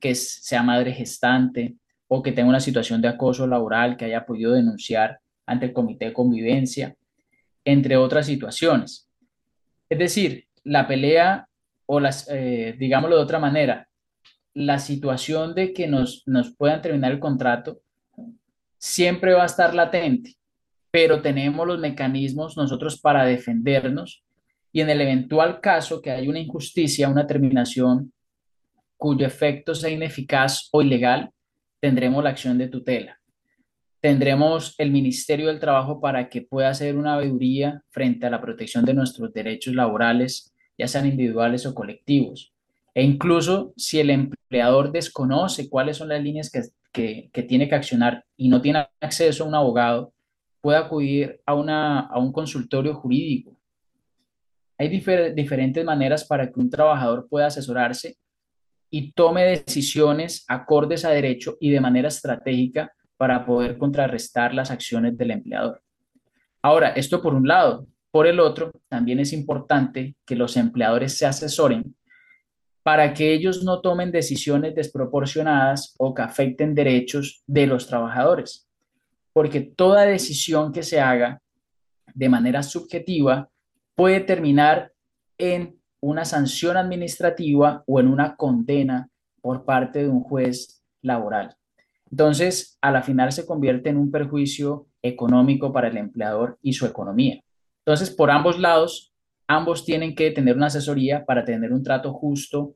que 0.00 0.14
sea 0.14 0.62
madre 0.62 0.92
gestante, 0.92 1.76
o 2.12 2.22
que 2.24 2.32
tenga 2.32 2.48
una 2.48 2.58
situación 2.58 3.00
de 3.00 3.06
acoso 3.06 3.46
laboral 3.46 3.96
que 3.96 4.06
haya 4.06 4.26
podido 4.26 4.52
denunciar 4.52 5.20
ante 5.46 5.66
el 5.66 5.72
comité 5.72 6.06
de 6.06 6.12
convivencia, 6.12 6.96
entre 7.64 7.96
otras 7.96 8.26
situaciones. 8.26 9.08
Es 9.88 9.96
decir, 9.96 10.48
la 10.64 10.88
pelea 10.88 11.46
o 11.86 12.00
las, 12.00 12.28
eh, 12.28 12.74
digámoslo 12.76 13.16
de 13.16 13.22
otra 13.22 13.38
manera, 13.38 13.88
la 14.54 14.80
situación 14.80 15.54
de 15.54 15.72
que 15.72 15.86
nos, 15.86 16.24
nos 16.26 16.52
puedan 16.56 16.82
terminar 16.82 17.12
el 17.12 17.20
contrato 17.20 17.80
siempre 18.76 19.32
va 19.32 19.44
a 19.44 19.46
estar 19.46 19.72
latente, 19.72 20.34
pero 20.90 21.22
tenemos 21.22 21.64
los 21.64 21.78
mecanismos 21.78 22.56
nosotros 22.56 23.00
para 23.00 23.24
defendernos 23.24 24.24
y 24.72 24.80
en 24.80 24.90
el 24.90 25.00
eventual 25.00 25.60
caso 25.60 26.02
que 26.02 26.10
haya 26.10 26.28
una 26.28 26.40
injusticia, 26.40 27.08
una 27.08 27.28
terminación 27.28 28.12
cuyo 28.96 29.24
efecto 29.24 29.76
sea 29.76 29.90
ineficaz 29.90 30.68
o 30.72 30.82
ilegal, 30.82 31.30
tendremos 31.80 32.22
la 32.22 32.30
acción 32.30 32.58
de 32.58 32.68
tutela. 32.68 33.20
Tendremos 34.00 34.74
el 34.78 34.90
Ministerio 34.90 35.48
del 35.48 35.60
Trabajo 35.60 36.00
para 36.00 36.28
que 36.28 36.42
pueda 36.42 36.70
hacer 36.70 36.96
una 36.96 37.16
veeduría 37.16 37.82
frente 37.90 38.26
a 38.26 38.30
la 38.30 38.40
protección 38.40 38.84
de 38.84 38.94
nuestros 38.94 39.32
derechos 39.32 39.74
laborales, 39.74 40.54
ya 40.78 40.88
sean 40.88 41.06
individuales 41.06 41.66
o 41.66 41.74
colectivos. 41.74 42.54
E 42.94 43.02
incluso 43.02 43.72
si 43.76 44.00
el 44.00 44.10
empleador 44.10 44.90
desconoce 44.90 45.68
cuáles 45.68 45.98
son 45.98 46.08
las 46.08 46.22
líneas 46.22 46.50
que, 46.50 47.30
tiene 47.46 47.68
que 47.68 47.74
accionar 47.74 48.24
y 48.36 48.48
no 48.48 48.60
tiene 48.60 48.86
acceso 49.00 49.44
a 49.44 49.48
un 49.48 49.54
abogado, 49.54 50.12
puede 50.60 50.78
acudir 50.78 51.40
a, 51.46 51.54
una, 51.54 52.00
a 52.00 52.18
un 52.18 52.32
consultorio 52.32 52.94
jurídico. 52.94 53.56
Hay 54.78 54.88
diferentes 54.88 55.84
maneras 55.84 56.24
para 56.24 56.50
que 56.50 56.58
un 56.58 56.70
trabajador 56.70 57.28
pueda 57.28 57.46
asesorarse 57.46 58.16
y 58.90 59.12
tome 59.12 59.44
decisiones 59.44 60.44
acordes 60.48 61.04
a 61.04 61.10
derecho 61.10 61.56
y 61.60 61.70
de 61.70 61.80
manera 61.80 62.08
estratégica 62.08 62.92
para 63.16 63.46
poder 63.46 63.78
contrarrestar 63.78 64.52
las 64.54 64.70
acciones 64.70 65.16
del 65.16 65.30
empleador. 65.30 65.82
Ahora, 66.62 66.90
esto 66.90 67.22
por 67.22 67.34
un 67.34 67.46
lado. 67.46 67.86
Por 68.10 68.26
el 68.26 68.40
otro, 68.40 68.72
también 68.88 69.20
es 69.20 69.32
importante 69.32 70.16
que 70.26 70.34
los 70.34 70.56
empleadores 70.56 71.16
se 71.16 71.26
asesoren 71.26 71.94
para 72.82 73.14
que 73.14 73.32
ellos 73.32 73.62
no 73.62 73.80
tomen 73.80 74.10
decisiones 74.10 74.74
desproporcionadas 74.74 75.94
o 75.98 76.14
que 76.14 76.22
afecten 76.22 76.74
derechos 76.74 77.42
de 77.46 77.66
los 77.66 77.86
trabajadores. 77.86 78.68
Porque 79.32 79.60
toda 79.60 80.06
decisión 80.06 80.72
que 80.72 80.82
se 80.82 81.00
haga 81.00 81.40
de 82.14 82.28
manera 82.28 82.62
subjetiva 82.62 83.48
puede 83.94 84.20
terminar 84.20 84.92
en 85.38 85.79
una 86.00 86.24
sanción 86.24 86.76
administrativa 86.76 87.84
o 87.86 88.00
en 88.00 88.08
una 88.08 88.36
condena 88.36 89.08
por 89.40 89.64
parte 89.64 90.00
de 90.00 90.08
un 90.08 90.22
juez 90.22 90.82
laboral. 91.02 91.56
Entonces, 92.10 92.78
a 92.80 92.90
la 92.90 93.02
final 93.02 93.32
se 93.32 93.46
convierte 93.46 93.90
en 93.90 93.96
un 93.96 94.10
perjuicio 94.10 94.88
económico 95.02 95.72
para 95.72 95.88
el 95.88 95.96
empleador 95.96 96.58
y 96.62 96.72
su 96.72 96.86
economía. 96.86 97.40
Entonces, 97.84 98.10
por 98.10 98.30
ambos 98.30 98.58
lados, 98.58 99.12
ambos 99.46 99.84
tienen 99.84 100.14
que 100.14 100.30
tener 100.30 100.56
una 100.56 100.66
asesoría 100.66 101.24
para 101.24 101.44
tener 101.44 101.72
un 101.72 101.82
trato 101.82 102.12
justo 102.12 102.74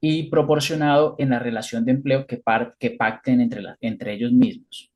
y 0.00 0.24
proporcionado 0.24 1.14
en 1.18 1.30
la 1.30 1.38
relación 1.38 1.84
de 1.84 1.92
empleo 1.92 2.26
que, 2.26 2.36
pacten 2.36 3.40
entre, 3.40 3.62
entre 3.80 4.12
ellos 4.14 4.32
mismos. 4.32 4.90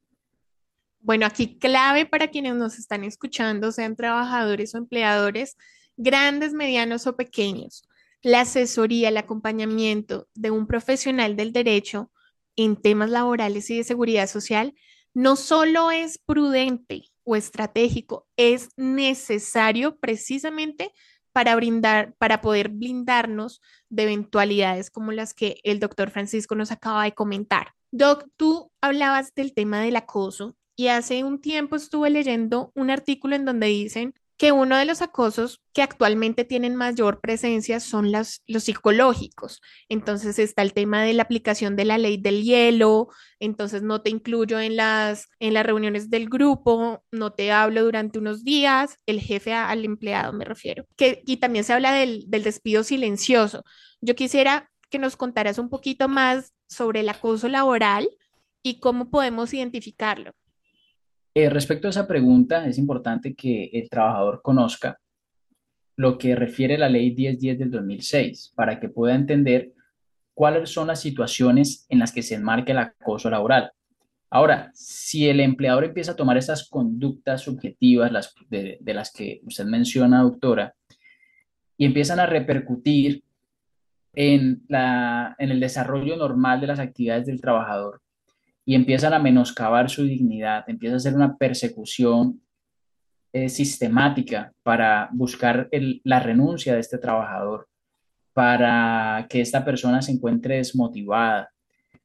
Bueno, 1.00 1.24
aquí 1.24 1.58
clave 1.58 2.04
para 2.04 2.28
quienes 2.28 2.56
nos 2.56 2.78
están 2.78 3.04
escuchando, 3.04 3.72
sean 3.72 3.96
trabajadores 3.96 4.74
o 4.74 4.78
empleadores, 4.78 5.56
grandes, 5.98 6.54
medianos 6.54 7.06
o 7.06 7.16
pequeños. 7.16 7.86
La 8.22 8.40
asesoría, 8.40 9.10
el 9.10 9.16
acompañamiento 9.18 10.28
de 10.34 10.50
un 10.50 10.66
profesional 10.66 11.36
del 11.36 11.52
derecho 11.52 12.10
en 12.56 12.76
temas 12.76 13.10
laborales 13.10 13.68
y 13.70 13.76
de 13.76 13.84
seguridad 13.84 14.26
social 14.26 14.74
no 15.14 15.36
solo 15.36 15.90
es 15.90 16.18
prudente 16.18 17.04
o 17.24 17.36
estratégico, 17.36 18.26
es 18.36 18.70
necesario 18.76 19.98
precisamente 19.98 20.92
para 21.32 21.54
brindar, 21.56 22.14
para 22.18 22.40
poder 22.40 22.68
blindarnos 22.68 23.60
de 23.88 24.04
eventualidades 24.04 24.90
como 24.90 25.12
las 25.12 25.34
que 25.34 25.60
el 25.62 25.78
doctor 25.78 26.10
Francisco 26.10 26.54
nos 26.54 26.72
acaba 26.72 27.04
de 27.04 27.12
comentar. 27.12 27.74
Doc, 27.90 28.26
tú 28.36 28.70
hablabas 28.80 29.34
del 29.34 29.54
tema 29.54 29.80
del 29.80 29.96
acoso 29.96 30.56
y 30.76 30.88
hace 30.88 31.24
un 31.24 31.40
tiempo 31.40 31.76
estuve 31.76 32.10
leyendo 32.10 32.72
un 32.74 32.90
artículo 32.90 33.36
en 33.36 33.44
donde 33.44 33.66
dicen 33.66 34.14
que 34.38 34.52
uno 34.52 34.76
de 34.78 34.84
los 34.84 35.02
acosos 35.02 35.60
que 35.74 35.82
actualmente 35.82 36.44
tienen 36.44 36.76
mayor 36.76 37.20
presencia 37.20 37.80
son 37.80 38.12
los 38.12 38.40
psicológicos. 38.46 39.60
Entonces 39.88 40.38
está 40.38 40.62
el 40.62 40.72
tema 40.72 41.02
de 41.02 41.12
la 41.12 41.24
aplicación 41.24 41.74
de 41.74 41.84
la 41.84 41.98
ley 41.98 42.18
del 42.18 42.44
hielo, 42.44 43.08
entonces 43.40 43.82
no 43.82 44.00
te 44.00 44.10
incluyo 44.10 44.60
en 44.60 44.76
las, 44.76 45.28
en 45.40 45.54
las 45.54 45.66
reuniones 45.66 46.08
del 46.08 46.28
grupo, 46.28 47.02
no 47.10 47.32
te 47.32 47.50
hablo 47.50 47.82
durante 47.82 48.20
unos 48.20 48.44
días, 48.44 48.96
el 49.06 49.20
jefe 49.20 49.52
al 49.52 49.84
empleado 49.84 50.32
me 50.32 50.44
refiero. 50.44 50.86
Que, 50.96 51.20
y 51.26 51.38
también 51.38 51.64
se 51.64 51.72
habla 51.72 51.92
del, 51.92 52.24
del 52.28 52.44
despido 52.44 52.84
silencioso. 52.84 53.64
Yo 54.00 54.14
quisiera 54.14 54.70
que 54.88 55.00
nos 55.00 55.16
contaras 55.16 55.58
un 55.58 55.68
poquito 55.68 56.08
más 56.08 56.54
sobre 56.68 57.00
el 57.00 57.08
acoso 57.08 57.48
laboral 57.48 58.08
y 58.62 58.78
cómo 58.78 59.10
podemos 59.10 59.52
identificarlo. 59.52 60.32
Eh, 61.38 61.48
respecto 61.50 61.86
a 61.86 61.90
esa 61.90 62.08
pregunta, 62.08 62.66
es 62.66 62.78
importante 62.78 63.32
que 63.32 63.70
el 63.72 63.88
trabajador 63.88 64.42
conozca 64.42 64.98
lo 65.94 66.18
que 66.18 66.34
refiere 66.34 66.76
la 66.76 66.88
ley 66.88 67.14
1010 67.14 67.60
del 67.60 67.70
2006 67.70 68.54
para 68.56 68.80
que 68.80 68.88
pueda 68.88 69.14
entender 69.14 69.72
cuáles 70.34 70.68
son 70.70 70.88
las 70.88 71.00
situaciones 71.00 71.86
en 71.90 72.00
las 72.00 72.10
que 72.10 72.24
se 72.24 72.34
enmarca 72.34 72.72
el 72.72 72.78
acoso 72.78 73.30
laboral. 73.30 73.70
Ahora, 74.30 74.72
si 74.74 75.28
el 75.28 75.38
empleador 75.38 75.84
empieza 75.84 76.10
a 76.10 76.16
tomar 76.16 76.36
esas 76.36 76.68
conductas 76.68 77.42
subjetivas 77.42 78.10
las 78.10 78.34
de, 78.50 78.80
las 78.86 79.12
que 79.12 79.40
usted 79.44 79.64
menciona, 79.64 80.22
doctora, 80.22 80.74
y 81.76 81.86
empiezan 81.86 82.18
a 82.18 82.26
repercutir 82.26 83.22
en, 84.12 84.66
en 84.68 85.50
el 85.52 85.60
desarrollo 85.60 86.16
normal 86.16 86.60
de 86.60 86.66
las 86.66 86.80
actividades 86.80 87.26
del 87.26 87.40
trabajador, 87.40 88.02
y 88.68 88.74
empiezan 88.74 89.14
a 89.14 89.18
menoscabar 89.18 89.88
su 89.88 90.04
dignidad, 90.04 90.62
empieza 90.68 90.96
a 90.96 91.00
ser 91.00 91.14
una 91.14 91.38
persecución 91.38 92.42
eh, 93.32 93.48
sistemática 93.48 94.52
para 94.62 95.08
buscar 95.10 95.70
la 96.04 96.20
renuncia 96.20 96.74
de 96.74 96.80
este 96.80 96.98
trabajador, 96.98 97.66
para 98.34 99.26
que 99.30 99.40
esta 99.40 99.64
persona 99.64 100.02
se 100.02 100.12
encuentre 100.12 100.56
desmotivada, 100.56 101.50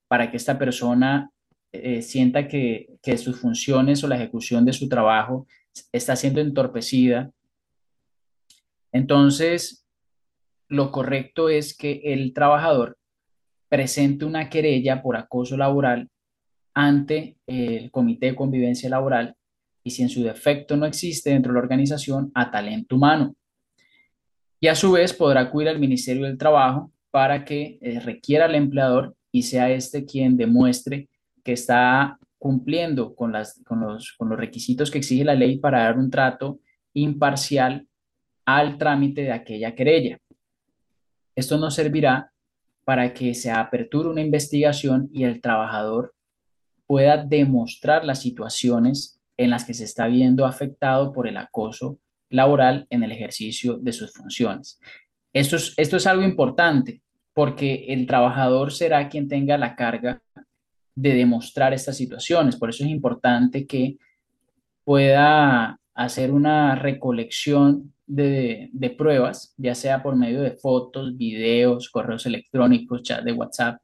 para 0.07 0.31
que 0.31 0.37
esta 0.37 0.57
persona 0.57 1.29
eh, 1.73 2.01
sienta 2.01 2.47
que, 2.47 2.87
que 3.01 3.17
sus 3.17 3.41
funciones 3.41 4.01
o 4.01 4.07
la 4.07 4.15
ejecución 4.15 4.63
de 4.63 4.71
su 4.71 4.87
trabajo 4.87 5.45
está 5.91 6.15
siendo 6.15 6.39
entorpecida. 6.39 7.29
Entonces, 8.93 9.85
lo 10.69 10.93
correcto 10.93 11.49
es 11.49 11.75
que 11.75 11.99
el 12.05 12.33
trabajador 12.33 12.97
presente 13.67 14.23
una 14.23 14.49
querella 14.49 15.01
por 15.01 15.17
acoso 15.17 15.57
laboral 15.57 16.09
ante 16.73 17.37
el 17.45 17.91
Comité 17.91 18.27
de 18.27 18.35
Convivencia 18.35 18.89
Laboral 18.89 19.35
y 19.83 19.91
si 19.91 20.01
en 20.01 20.09
su 20.09 20.23
defecto 20.23 20.77
no 20.77 20.85
existe 20.85 21.29
dentro 21.29 21.51
de 21.51 21.55
la 21.55 21.63
organización, 21.63 22.31
a 22.33 22.49
talento 22.49 22.95
humano. 22.95 23.35
Y 24.59 24.67
a 24.67 24.75
su 24.75 24.93
vez 24.93 25.13
podrá 25.13 25.41
acudir 25.41 25.67
al 25.67 25.79
Ministerio 25.79 26.25
del 26.25 26.37
Trabajo 26.37 26.91
para 27.11 27.43
que 27.43 27.77
eh, 27.81 27.99
requiera 27.99 28.45
al 28.45 28.55
empleador 28.55 29.15
y 29.31 29.43
sea 29.43 29.69
este 29.69 30.05
quien 30.05 30.37
demuestre 30.37 31.09
que 31.43 31.51
está 31.51 32.17
cumpliendo 32.37 33.13
con, 33.13 33.31
las, 33.31 33.61
con, 33.65 33.81
los, 33.81 34.13
con 34.13 34.29
los 34.29 34.37
requisitos 34.37 34.89
que 34.89 34.99
exige 34.99 35.25
la 35.25 35.35
ley 35.35 35.57
para 35.57 35.83
dar 35.83 35.97
un 35.97 36.09
trato 36.09 36.59
imparcial 36.93 37.87
al 38.45 38.77
trámite 38.77 39.21
de 39.23 39.31
aquella 39.31 39.75
querella. 39.75 40.17
Esto 41.35 41.57
nos 41.57 41.75
servirá 41.75 42.31
para 42.85 43.13
que 43.13 43.33
se 43.33 43.51
aperture 43.51 44.09
una 44.09 44.21
investigación 44.21 45.09
y 45.13 45.23
el 45.23 45.41
trabajador 45.41 46.13
pueda 46.93 47.17
demostrar 47.17 48.05
las 48.05 48.21
situaciones 48.21 49.19
en 49.35 49.49
las 49.49 49.65
que 49.65 49.73
se 49.73 49.83
está 49.83 50.05
viendo 50.05 50.45
afectado 50.45 51.11
por 51.11 51.27
el 51.27 51.37
acoso 51.37 51.97
laboral 52.29 52.85
en 52.91 53.01
el 53.01 53.11
ejercicio 53.11 53.79
de 53.79 53.91
sus 53.93 54.13
funciones. 54.13 54.79
Esto 55.33 55.55
es, 55.55 55.73
esto 55.77 55.97
es 55.97 56.05
algo 56.05 56.21
importante 56.21 57.01
porque 57.33 57.85
el 57.87 58.05
trabajador 58.05 58.71
será 58.71 59.09
quien 59.09 59.27
tenga 59.27 59.57
la 59.57 59.75
carga 59.75 60.21
de 60.93 61.15
demostrar 61.15 61.73
estas 61.73 61.97
situaciones. 61.97 62.57
Por 62.57 62.69
eso 62.69 62.83
es 62.83 62.91
importante 62.91 63.65
que 63.65 63.97
pueda 64.83 65.79
hacer 65.95 66.31
una 66.31 66.75
recolección 66.75 67.91
de, 68.05 68.69
de, 68.71 68.91
pruebas, 68.91 69.55
ya 69.57 69.73
sea 69.73 70.03
por 70.03 70.15
medio 70.15 70.43
de 70.43 70.51
fotos, 70.51 71.17
videos, 71.17 71.89
correos 71.89 72.27
electrónicos, 72.27 73.01
chat 73.01 73.23
de 73.23 73.31
WhatsApp, 73.31 73.81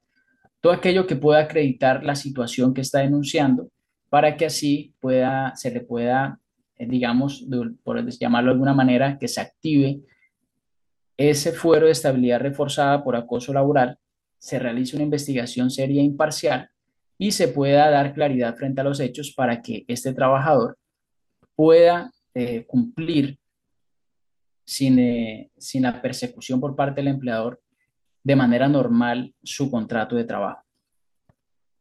todo 0.62 0.74
aquello 0.74 1.08
que 1.08 1.16
pueda 1.16 1.42
acreditar 1.42 2.04
la 2.04 2.16
situación 2.16 2.74
que 2.74 2.82
está 2.82 3.00
denunciando 3.00 3.70
para 4.10 4.36
que 4.36 4.46
así 4.46 4.94
pueda, 5.00 5.56
se 5.56 5.72
le 5.72 5.82
pueda, 5.82 6.40
eh, 6.78 6.88
digamos, 6.88 7.46
por 7.84 8.06
llamarlo 8.10 8.50
de 8.50 8.54
alguna 8.54 8.74
manera, 8.74 9.18
que 9.18 9.28
se 9.28 9.42
active 9.42 10.02
ese 11.18 11.52
fuero 11.52 11.86
de 11.86 11.92
estabilidad 11.92 12.40
reforzada 12.40 13.04
por 13.04 13.16
acoso 13.16 13.54
laboral, 13.54 13.98
se 14.38 14.58
realice 14.58 14.96
una 14.96 15.04
investigación 15.04 15.70
seria 15.70 16.02
e 16.02 16.06
imparcial 16.06 16.70
y 17.18 17.32
se 17.32 17.50
pueda 17.50 17.90
dar 17.90 18.14
claridad 18.14 18.56
frente 18.56 18.80
a 18.80 18.86
los 18.86 19.02
hechos 19.02 19.34
para 19.36 19.62
que 19.62 19.84
este 19.88 20.14
trabajador 20.14 20.78
pueda 21.56 22.14
eh, 22.34 22.66
cumplir 22.66 23.38
sin, 24.64 24.98
eh, 25.00 25.52
sin 25.58 25.84
la 25.84 26.02
persecución 26.02 26.62
por 26.62 26.76
parte 26.76 27.02
del 27.02 27.10
empleador 27.10 27.62
de 28.30 28.36
manera 28.36 28.68
normal 28.68 29.34
su 29.42 29.72
contrato 29.72 30.16
de 30.16 30.24
trabajo. 30.24 30.62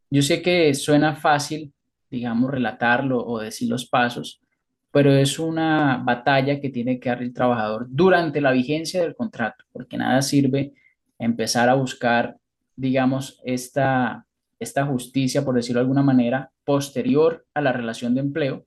Yo 0.09 0.23
sé 0.23 0.41
que 0.41 0.73
suena 0.73 1.15
fácil, 1.15 1.71
digamos, 2.09 2.49
relatarlo 2.49 3.23
o 3.23 3.39
decir 3.39 3.69
los 3.69 3.87
pasos, 3.87 4.41
pero 4.89 5.13
es 5.13 5.37
una 5.37 6.01
batalla 6.03 6.59
que 6.59 6.71
tiene 6.71 6.99
que 6.99 7.09
dar 7.09 7.21
el 7.21 7.35
trabajador 7.35 7.85
durante 7.87 8.41
la 8.41 8.51
vigencia 8.51 9.03
del 9.03 9.15
contrato, 9.15 9.63
porque 9.71 9.95
nada 9.95 10.23
sirve 10.23 10.73
empezar 11.19 11.69
a 11.69 11.75
buscar, 11.75 12.37
digamos, 12.75 13.39
esta, 13.45 14.25
esta 14.57 14.87
justicia, 14.87 15.45
por 15.45 15.53
decirlo 15.53 15.81
de 15.81 15.83
alguna 15.83 16.01
manera, 16.01 16.51
posterior 16.65 17.45
a 17.53 17.61
la 17.61 17.73
relación 17.73 18.15
de 18.15 18.21
empleo. 18.21 18.65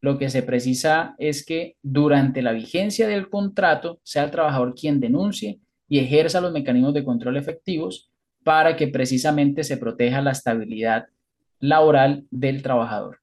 Lo 0.00 0.18
que 0.18 0.30
se 0.30 0.44
precisa 0.44 1.16
es 1.18 1.44
que 1.44 1.74
durante 1.82 2.42
la 2.42 2.52
vigencia 2.52 3.08
del 3.08 3.28
contrato 3.28 3.98
sea 4.04 4.22
el 4.22 4.30
trabajador 4.30 4.76
quien 4.76 5.00
denuncie 5.00 5.58
y 5.88 5.98
ejerza 5.98 6.40
los 6.40 6.52
mecanismos 6.52 6.94
de 6.94 7.04
control 7.04 7.36
efectivos 7.36 8.10
para 8.44 8.76
que 8.76 8.88
precisamente 8.88 9.64
se 9.64 9.76
proteja 9.76 10.22
la 10.22 10.32
estabilidad 10.32 11.08
laboral 11.60 12.26
del 12.30 12.62
trabajador. 12.62 13.20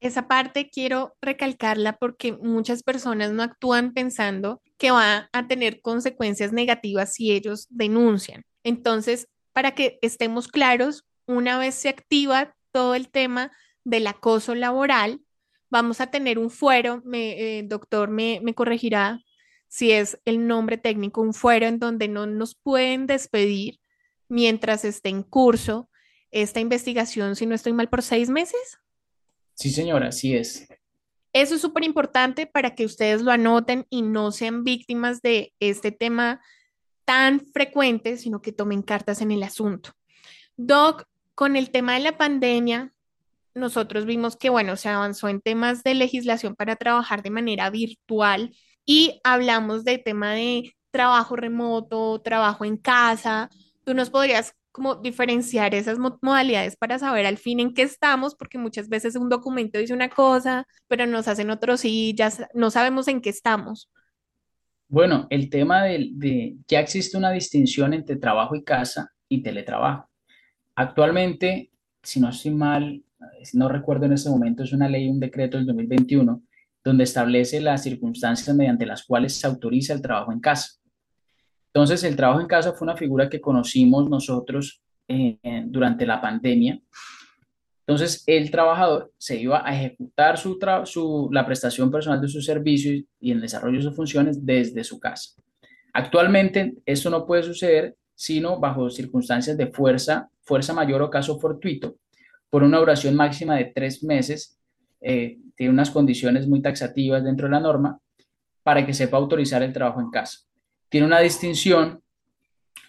Esa 0.00 0.28
parte 0.28 0.68
quiero 0.70 1.16
recalcarla 1.20 1.94
porque 1.94 2.32
muchas 2.32 2.82
personas 2.82 3.32
no 3.32 3.42
actúan 3.42 3.92
pensando 3.92 4.60
que 4.76 4.90
va 4.90 5.28
a 5.32 5.46
tener 5.48 5.80
consecuencias 5.80 6.52
negativas 6.52 7.14
si 7.14 7.32
ellos 7.32 7.66
denuncian. 7.70 8.44
Entonces, 8.62 9.28
para 9.52 9.74
que 9.74 9.98
estemos 10.02 10.48
claros, 10.48 11.04
una 11.26 11.58
vez 11.58 11.74
se 11.74 11.88
activa 11.88 12.54
todo 12.72 12.94
el 12.94 13.08
tema 13.08 13.50
del 13.84 14.06
acoso 14.06 14.54
laboral, 14.54 15.20
vamos 15.70 16.00
a 16.00 16.08
tener 16.08 16.38
un 16.38 16.50
fuero, 16.50 17.02
eh, 17.12 17.64
doctor 17.66 18.10
me, 18.10 18.40
me 18.42 18.54
corregirá 18.54 19.20
si 19.76 19.92
es 19.92 20.18
el 20.24 20.46
nombre 20.46 20.78
técnico, 20.78 21.20
un 21.20 21.34
fuero 21.34 21.66
en 21.66 21.78
donde 21.78 22.08
no 22.08 22.26
nos 22.26 22.54
pueden 22.54 23.06
despedir 23.06 23.78
mientras 24.26 24.86
esté 24.86 25.10
en 25.10 25.22
curso 25.22 25.90
esta 26.30 26.60
investigación, 26.60 27.36
si 27.36 27.44
no 27.44 27.54
estoy 27.54 27.74
mal, 27.74 27.90
por 27.90 28.00
seis 28.00 28.30
meses. 28.30 28.78
Sí, 29.52 29.68
señora, 29.68 30.08
así 30.08 30.34
es. 30.34 30.66
Eso 31.34 31.56
es 31.56 31.60
súper 31.60 31.84
importante 31.84 32.46
para 32.46 32.74
que 32.74 32.86
ustedes 32.86 33.20
lo 33.20 33.30
anoten 33.30 33.86
y 33.90 34.00
no 34.00 34.32
sean 34.32 34.64
víctimas 34.64 35.20
de 35.20 35.52
este 35.60 35.92
tema 35.92 36.40
tan 37.04 37.40
frecuente, 37.40 38.16
sino 38.16 38.40
que 38.40 38.52
tomen 38.52 38.80
cartas 38.80 39.20
en 39.20 39.30
el 39.30 39.42
asunto. 39.42 39.90
Doc, 40.56 41.04
con 41.34 41.54
el 41.54 41.68
tema 41.68 41.92
de 41.92 42.00
la 42.00 42.16
pandemia, 42.16 42.94
nosotros 43.52 44.06
vimos 44.06 44.36
que, 44.38 44.48
bueno, 44.48 44.76
se 44.76 44.88
avanzó 44.88 45.28
en 45.28 45.42
temas 45.42 45.82
de 45.84 45.92
legislación 45.92 46.54
para 46.56 46.76
trabajar 46.76 47.22
de 47.22 47.28
manera 47.28 47.68
virtual 47.68 48.54
y 48.86 49.20
hablamos 49.24 49.84
de 49.84 49.98
tema 49.98 50.32
de 50.32 50.72
trabajo 50.90 51.36
remoto, 51.36 52.20
trabajo 52.22 52.64
en 52.64 52.76
casa. 52.76 53.50
¿Tú 53.84 53.92
nos 53.92 54.08
podrías 54.08 54.54
como 54.72 54.94
diferenciar 54.96 55.74
esas 55.74 55.98
modalidades 55.98 56.76
para 56.76 56.98
saber 56.98 57.24
al 57.24 57.38
fin 57.38 57.60
en 57.60 57.72
qué 57.72 57.80
estamos, 57.80 58.34
porque 58.34 58.58
muchas 58.58 58.90
veces 58.90 59.16
un 59.16 59.30
documento 59.30 59.78
dice 59.78 59.94
una 59.94 60.10
cosa, 60.10 60.66
pero 60.86 61.06
nos 61.06 61.28
hacen 61.28 61.48
otros 61.48 61.84
y 61.86 62.14
ya 62.14 62.30
no 62.52 62.70
sabemos 62.70 63.08
en 63.08 63.22
qué 63.22 63.30
estamos. 63.30 63.90
Bueno, 64.88 65.26
el 65.30 65.48
tema 65.48 65.82
de, 65.82 66.10
de 66.12 66.56
ya 66.68 66.80
existe 66.80 67.16
una 67.16 67.30
distinción 67.30 67.94
entre 67.94 68.16
trabajo 68.16 68.54
y 68.54 68.64
casa 68.64 69.12
y 69.30 69.42
teletrabajo. 69.42 70.10
Actualmente, 70.74 71.70
si 72.02 72.20
no 72.20 72.28
estoy 72.28 72.50
mal, 72.50 73.02
no 73.54 73.68
recuerdo 73.68 74.04
en 74.04 74.12
este 74.12 74.28
momento, 74.28 74.62
es 74.62 74.74
una 74.74 74.90
ley, 74.90 75.08
un 75.08 75.20
decreto 75.20 75.56
del 75.56 75.66
2021, 75.66 76.42
donde 76.86 77.02
establece 77.02 77.60
las 77.60 77.82
circunstancias 77.82 78.54
mediante 78.54 78.86
las 78.86 79.04
cuales 79.04 79.34
se 79.34 79.44
autoriza 79.48 79.92
el 79.92 80.00
trabajo 80.00 80.30
en 80.30 80.38
casa. 80.38 80.78
Entonces, 81.74 82.04
el 82.04 82.14
trabajo 82.14 82.40
en 82.40 82.46
casa 82.46 82.74
fue 82.74 82.86
una 82.86 82.96
figura 82.96 83.28
que 83.28 83.40
conocimos 83.40 84.08
nosotros 84.08 84.80
eh, 85.08 85.36
durante 85.66 86.06
la 86.06 86.20
pandemia. 86.20 86.80
Entonces, 87.80 88.22
el 88.28 88.52
trabajador 88.52 89.12
se 89.18 89.34
iba 89.34 89.68
a 89.68 89.74
ejecutar 89.74 90.38
su, 90.38 90.60
su 90.84 91.28
la 91.32 91.44
prestación 91.44 91.90
personal 91.90 92.20
de 92.20 92.28
sus 92.28 92.44
servicios 92.44 93.02
y 93.18 93.32
el 93.32 93.40
desarrollo 93.40 93.78
de 93.78 93.82
sus 93.82 93.96
funciones 93.96 94.46
desde 94.46 94.84
su 94.84 95.00
casa. 95.00 95.30
Actualmente, 95.92 96.76
esto 96.86 97.10
no 97.10 97.26
puede 97.26 97.42
suceder 97.42 97.96
sino 98.14 98.60
bajo 98.60 98.90
circunstancias 98.90 99.56
de 99.56 99.66
fuerza, 99.66 100.30
fuerza 100.42 100.72
mayor 100.72 101.02
o 101.02 101.10
caso 101.10 101.36
fortuito, 101.40 101.96
por 102.48 102.62
una 102.62 102.78
duración 102.78 103.16
máxima 103.16 103.56
de 103.56 103.72
tres 103.74 104.04
meses. 104.04 104.56
Eh, 105.00 105.36
tiene 105.56 105.72
unas 105.72 105.90
condiciones 105.90 106.46
muy 106.46 106.62
taxativas 106.62 107.24
dentro 107.24 107.46
de 107.46 107.52
la 107.52 107.60
norma 107.60 107.98
para 108.62 108.84
que 108.84 108.94
sepa 108.94 109.16
autorizar 109.16 109.62
el 109.62 109.72
trabajo 109.72 110.00
en 110.00 110.10
casa 110.10 110.46
tiene 110.88 111.06
una 111.06 111.20
distinción 111.20 112.00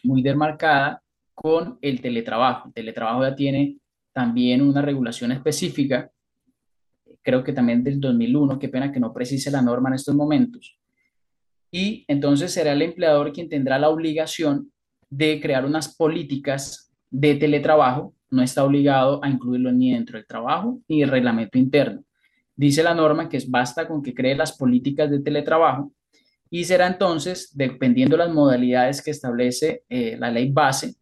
muy 0.04 0.22
demarcada 0.22 1.02
con 1.34 1.78
el 1.82 2.02
teletrabajo. 2.02 2.68
El 2.70 2.74
teletrabajo 2.74 3.24
ya 3.24 3.36
tiene 3.36 3.78
también 4.14 4.62
una 4.62 4.82
regulación 4.82 5.32
específica, 5.32 6.12
creo 7.22 7.44
que 7.44 7.54
también 7.54 7.84
del 7.84 8.00
2001, 8.00 8.58
qué 8.60 8.70
pena 8.70 8.92
que 8.92 9.00
no 9.00 9.14
precise 9.14 9.52
la 9.52 9.62
norma 9.62 9.90
en 9.90 9.96
estos 9.96 10.16
momentos. 10.16 10.80
Y 11.72 12.06
entonces 12.08 12.54
será 12.54 12.72
el 12.74 12.82
empleador 12.82 13.34
quien 13.34 13.50
tendrá 13.50 13.78
la 13.78 13.90
obligación 13.90 14.72
de 15.10 15.40
crear 15.42 15.66
unas 15.66 15.96
políticas 15.96 16.94
de 17.10 17.36
teletrabajo, 17.36 18.14
no 18.30 18.42
está 18.42 18.64
obligado 18.64 19.24
a 19.24 19.30
incluirlo 19.30 19.72
ni 19.72 19.94
dentro 19.94 20.18
del 20.18 20.28
trabajo 20.28 20.82
ni 20.88 21.02
el 21.02 21.10
reglamento 21.10 21.58
interno. 21.58 22.04
Dice 22.58 22.82
la 22.82 22.96
norma 22.96 23.30
que 23.30 23.40
basta 23.48 23.88
con 23.88 24.02
que 24.02 24.16
cree 24.16 24.36
las 24.36 24.58
políticas 24.58 25.12
de 25.12 25.20
teletrabajo 25.20 25.94
y 26.50 26.66
será 26.66 26.88
entonces, 26.88 27.52
dependiendo 27.54 28.18
de 28.18 28.26
las 28.26 28.34
modalidades 28.34 29.04
que 29.04 29.12
establece 29.12 29.84
eh, 29.90 30.18
la 30.18 30.32
ley 30.32 30.52
base, 30.52 30.96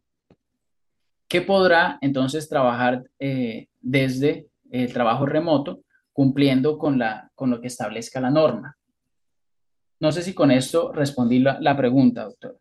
que 1.29 1.41
podrá 1.41 1.97
entonces 2.01 2.49
trabajar 2.49 3.03
eh, 3.19 3.67
desde 3.79 4.47
el 4.69 4.91
trabajo 4.91 5.25
remoto, 5.25 5.81
cumpliendo 6.11 6.77
con, 6.77 6.99
la, 6.99 7.31
con 7.35 7.49
lo 7.49 7.61
que 7.61 7.67
establezca 7.67 8.19
la 8.19 8.31
norma. 8.31 8.77
No 9.99 10.11
sé 10.11 10.23
si 10.23 10.33
con 10.33 10.51
esto 10.51 10.91
respondí 10.91 11.39
la, 11.39 11.57
la 11.61 11.77
pregunta, 11.77 12.25
doctor. 12.25 12.59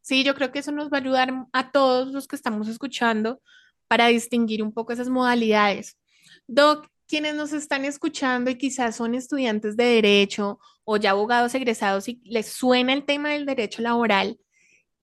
Sí, 0.00 0.24
yo 0.24 0.34
creo 0.34 0.50
que 0.50 0.60
eso 0.60 0.72
nos 0.72 0.90
va 0.90 0.98
a 0.98 1.00
ayudar 1.00 1.46
a 1.52 1.70
todos 1.70 2.12
los 2.12 2.26
que 2.26 2.36
estamos 2.36 2.66
escuchando 2.68 3.40
para 3.88 4.06
distinguir 4.08 4.62
un 4.62 4.72
poco 4.72 4.92
esas 4.92 5.08
modalidades. 5.08 5.98
Doc, 6.46 6.88
quienes 7.12 7.34
nos 7.34 7.52
están 7.52 7.84
escuchando 7.84 8.50
y 8.50 8.56
quizás 8.56 8.96
son 8.96 9.14
estudiantes 9.14 9.76
de 9.76 9.84
derecho 9.84 10.58
o 10.82 10.96
ya 10.96 11.10
abogados 11.10 11.54
egresados 11.54 12.08
y 12.08 12.22
les 12.24 12.46
suena 12.46 12.94
el 12.94 13.04
tema 13.04 13.32
del 13.32 13.44
derecho 13.44 13.82
laboral, 13.82 14.40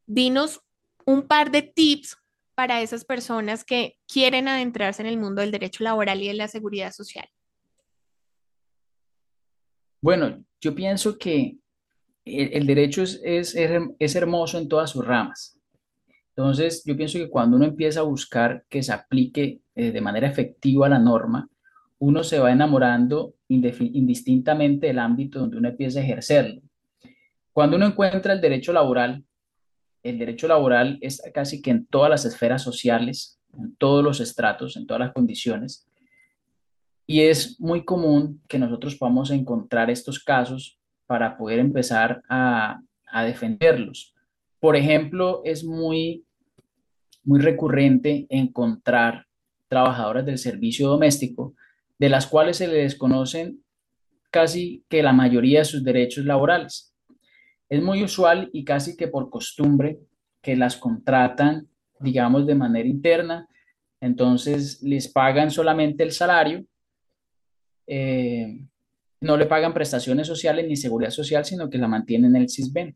dinos 0.08 0.60
un 1.06 1.28
par 1.28 1.52
de 1.52 1.62
tips 1.62 2.18
para 2.56 2.82
esas 2.82 3.06
personas 3.06 3.64
que 3.64 4.00
quieren 4.12 4.48
adentrarse 4.48 5.04
en 5.04 5.08
el 5.08 5.20
mundo 5.20 5.42
del 5.42 5.52
derecho 5.52 5.84
laboral 5.84 6.20
y 6.24 6.30
de 6.30 6.34
la 6.34 6.48
seguridad 6.48 6.92
social. 6.92 7.30
Bueno, 10.02 10.44
yo 10.60 10.74
pienso 10.74 11.16
que 11.16 11.60
el, 12.26 12.66
derecho 12.66 13.04
es, 13.04 13.22
es, 13.24 14.16
hermoso 14.16 14.58
en 14.58 14.68
todas 14.68 14.90
sus 14.90 15.06
ramas. 15.06 15.60
Entonces, 16.36 16.82
yo 16.86 16.98
pienso 16.98 17.20
que 17.20 17.30
cuando 17.30 17.56
uno 17.56 17.68
empieza 17.68 18.00
a 18.00 18.04
buscar 18.04 18.66
que 18.68 18.82
se 18.82 18.94
aplique 18.94 19.62
eh, 19.76 19.92
de 19.92 20.02
manera 20.02 20.28
efectiva 20.28 20.90
la 20.90 20.98
norma, 20.98 21.48
uno 22.00 22.24
se 22.24 22.40
va 22.40 22.52
enamorando 22.52 23.36
indistintamente 23.50 24.88
del 24.88 25.00
ámbito 25.00 25.40
donde 25.40 25.58
uno 25.58 25.70
empieza 25.70 26.00
a 26.00 26.04
ejercerlo. 26.04 26.62
Cuando 27.52 27.76
uno 27.76 27.88
encuentra 27.88 28.34
el 28.34 28.42
derecho 28.42 28.72
laboral, 28.72 29.24
el 30.02 30.18
derecho 30.18 30.48
laboral 30.48 30.98
está 31.02 31.32
casi 31.32 31.62
que 31.62 31.72
en 31.72 31.86
todas 31.86 32.10
las 32.10 32.24
esferas 32.24 32.64
sociales, 32.64 33.40
en 33.54 33.76
todos 33.76 34.04
los 34.04 34.22
estratos, 34.22 34.78
en 34.78 34.88
todas 34.88 35.02
las 35.02 35.14
condiciones. 35.14 35.86
Y 37.06 37.22
es 37.22 37.60
muy 37.60 37.84
común 37.84 38.42
que 38.48 38.60
nosotros 38.60 38.96
podamos 38.96 39.30
encontrar 39.32 39.90
estos 39.90 40.24
casos 40.24 40.80
para 41.06 41.38
poder 41.38 41.60
empezar 41.60 42.22
a, 42.30 42.80
defenderlos. 43.26 44.14
Por 44.60 44.76
ejemplo, 44.76 45.42
es 45.44 45.66
muy 45.66 46.24
recurrente 47.26 48.28
encontrar 48.30 49.26
trabajadoras 49.68 50.26
del 50.26 50.38
servicio 50.38 50.88
doméstico 50.88 51.56
de 52.00 52.10
las 52.10 52.26
cuales 52.26 52.58
se 52.58 52.68
le 52.68 52.78
desconocen 52.78 53.64
casi 54.32 54.86
que 54.90 55.04
la 55.04 55.14
mayoría 55.14 55.60
de 55.60 55.66
sus 55.66 55.84
derechos 55.84 56.26
laborales. 56.26 56.96
Es 57.68 57.84
muy 57.84 58.04
usual 58.04 58.50
y 58.54 58.64
casi 58.64 58.96
que 58.96 59.10
por 59.10 59.30
costumbre 59.30 60.00
que 60.42 60.56
las 60.56 60.78
contratan, 60.78 61.68
digamos, 62.00 62.48
de 62.48 62.56
manera 62.56 62.88
interna, 62.88 63.48
entonces 64.02 64.82
les 64.82 65.10
pagan 65.10 65.52
solamente 65.52 66.04
el 66.04 66.12
salario, 66.12 66.66
eh, 67.86 68.66
no 69.20 69.36
le 69.36 69.46
pagan 69.46 69.74
prestaciones 69.74 70.26
sociales 70.26 70.66
ni 70.68 70.78
seguridad 70.78 71.12
social, 71.12 71.44
sino 71.44 71.70
que 71.70 71.78
la 71.78 71.90
mantienen 71.90 72.36
en 72.36 72.44
el 72.44 72.50
CISBEN. 72.50 72.96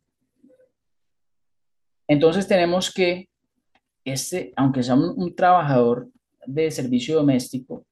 Entonces 2.08 2.48
tenemos 2.48 2.94
que, 2.94 3.28
este, 4.06 4.54
aunque 4.56 4.84
sea 4.84 4.96
un 4.96 5.36
trabajador 5.36 6.10
de 6.46 6.72
servicio 6.72 7.16
doméstico, 7.16 7.86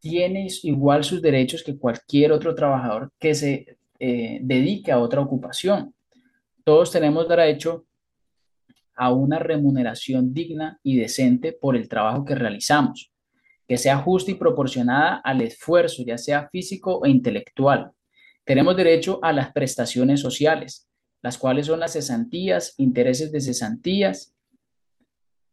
tiene 0.00 0.48
igual 0.62 1.04
sus 1.04 1.20
derechos 1.20 1.62
que 1.62 1.78
cualquier 1.78 2.32
otro 2.32 2.54
trabajador 2.54 3.10
que 3.18 3.34
se 3.34 3.78
eh, 3.98 4.38
dedique 4.42 4.92
a 4.92 4.98
otra 4.98 5.20
ocupación. 5.20 5.94
Todos 6.64 6.92
tenemos 6.92 7.28
derecho 7.28 7.86
a 8.94 9.12
una 9.12 9.38
remuneración 9.38 10.34
digna 10.34 10.78
y 10.82 10.96
decente 10.96 11.52
por 11.52 11.76
el 11.76 11.88
trabajo 11.88 12.24
que 12.24 12.34
realizamos, 12.34 13.12
que 13.66 13.78
sea 13.78 13.98
justa 13.98 14.32
y 14.32 14.34
proporcionada 14.34 15.20
al 15.24 15.40
esfuerzo, 15.40 16.02
ya 16.04 16.18
sea 16.18 16.48
físico 16.48 16.98
o 16.98 17.06
intelectual. 17.06 17.92
Tenemos 18.44 18.76
derecho 18.76 19.20
a 19.22 19.32
las 19.32 19.52
prestaciones 19.52 20.20
sociales, 20.20 20.88
las 21.22 21.38
cuales 21.38 21.66
son 21.66 21.80
las 21.80 21.92
cesantías, 21.92 22.74
intereses 22.78 23.30
de 23.30 23.40
cesantías 23.40 24.34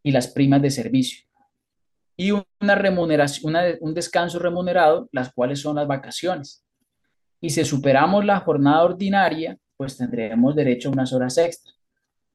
y 0.03 0.11
las 0.11 0.27
primas 0.27 0.61
de 0.61 0.71
servicio. 0.71 1.24
Y 2.17 2.31
una 2.31 2.75
remuneración, 2.75 3.55
un 3.81 3.93
descanso 3.93 4.39
remunerado, 4.39 5.09
las 5.11 5.33
cuales 5.33 5.59
son 5.59 5.75
las 5.75 5.87
vacaciones. 5.87 6.63
Y 7.41 7.49
si 7.49 7.63
superamos 7.65 8.25
la 8.25 8.39
jornada 8.39 8.83
ordinaria, 8.83 9.57
pues 9.77 9.97
tendremos 9.97 10.55
derecho 10.55 10.89
a 10.89 10.91
unas 10.93 11.13
horas 11.13 11.37
extras 11.37 11.75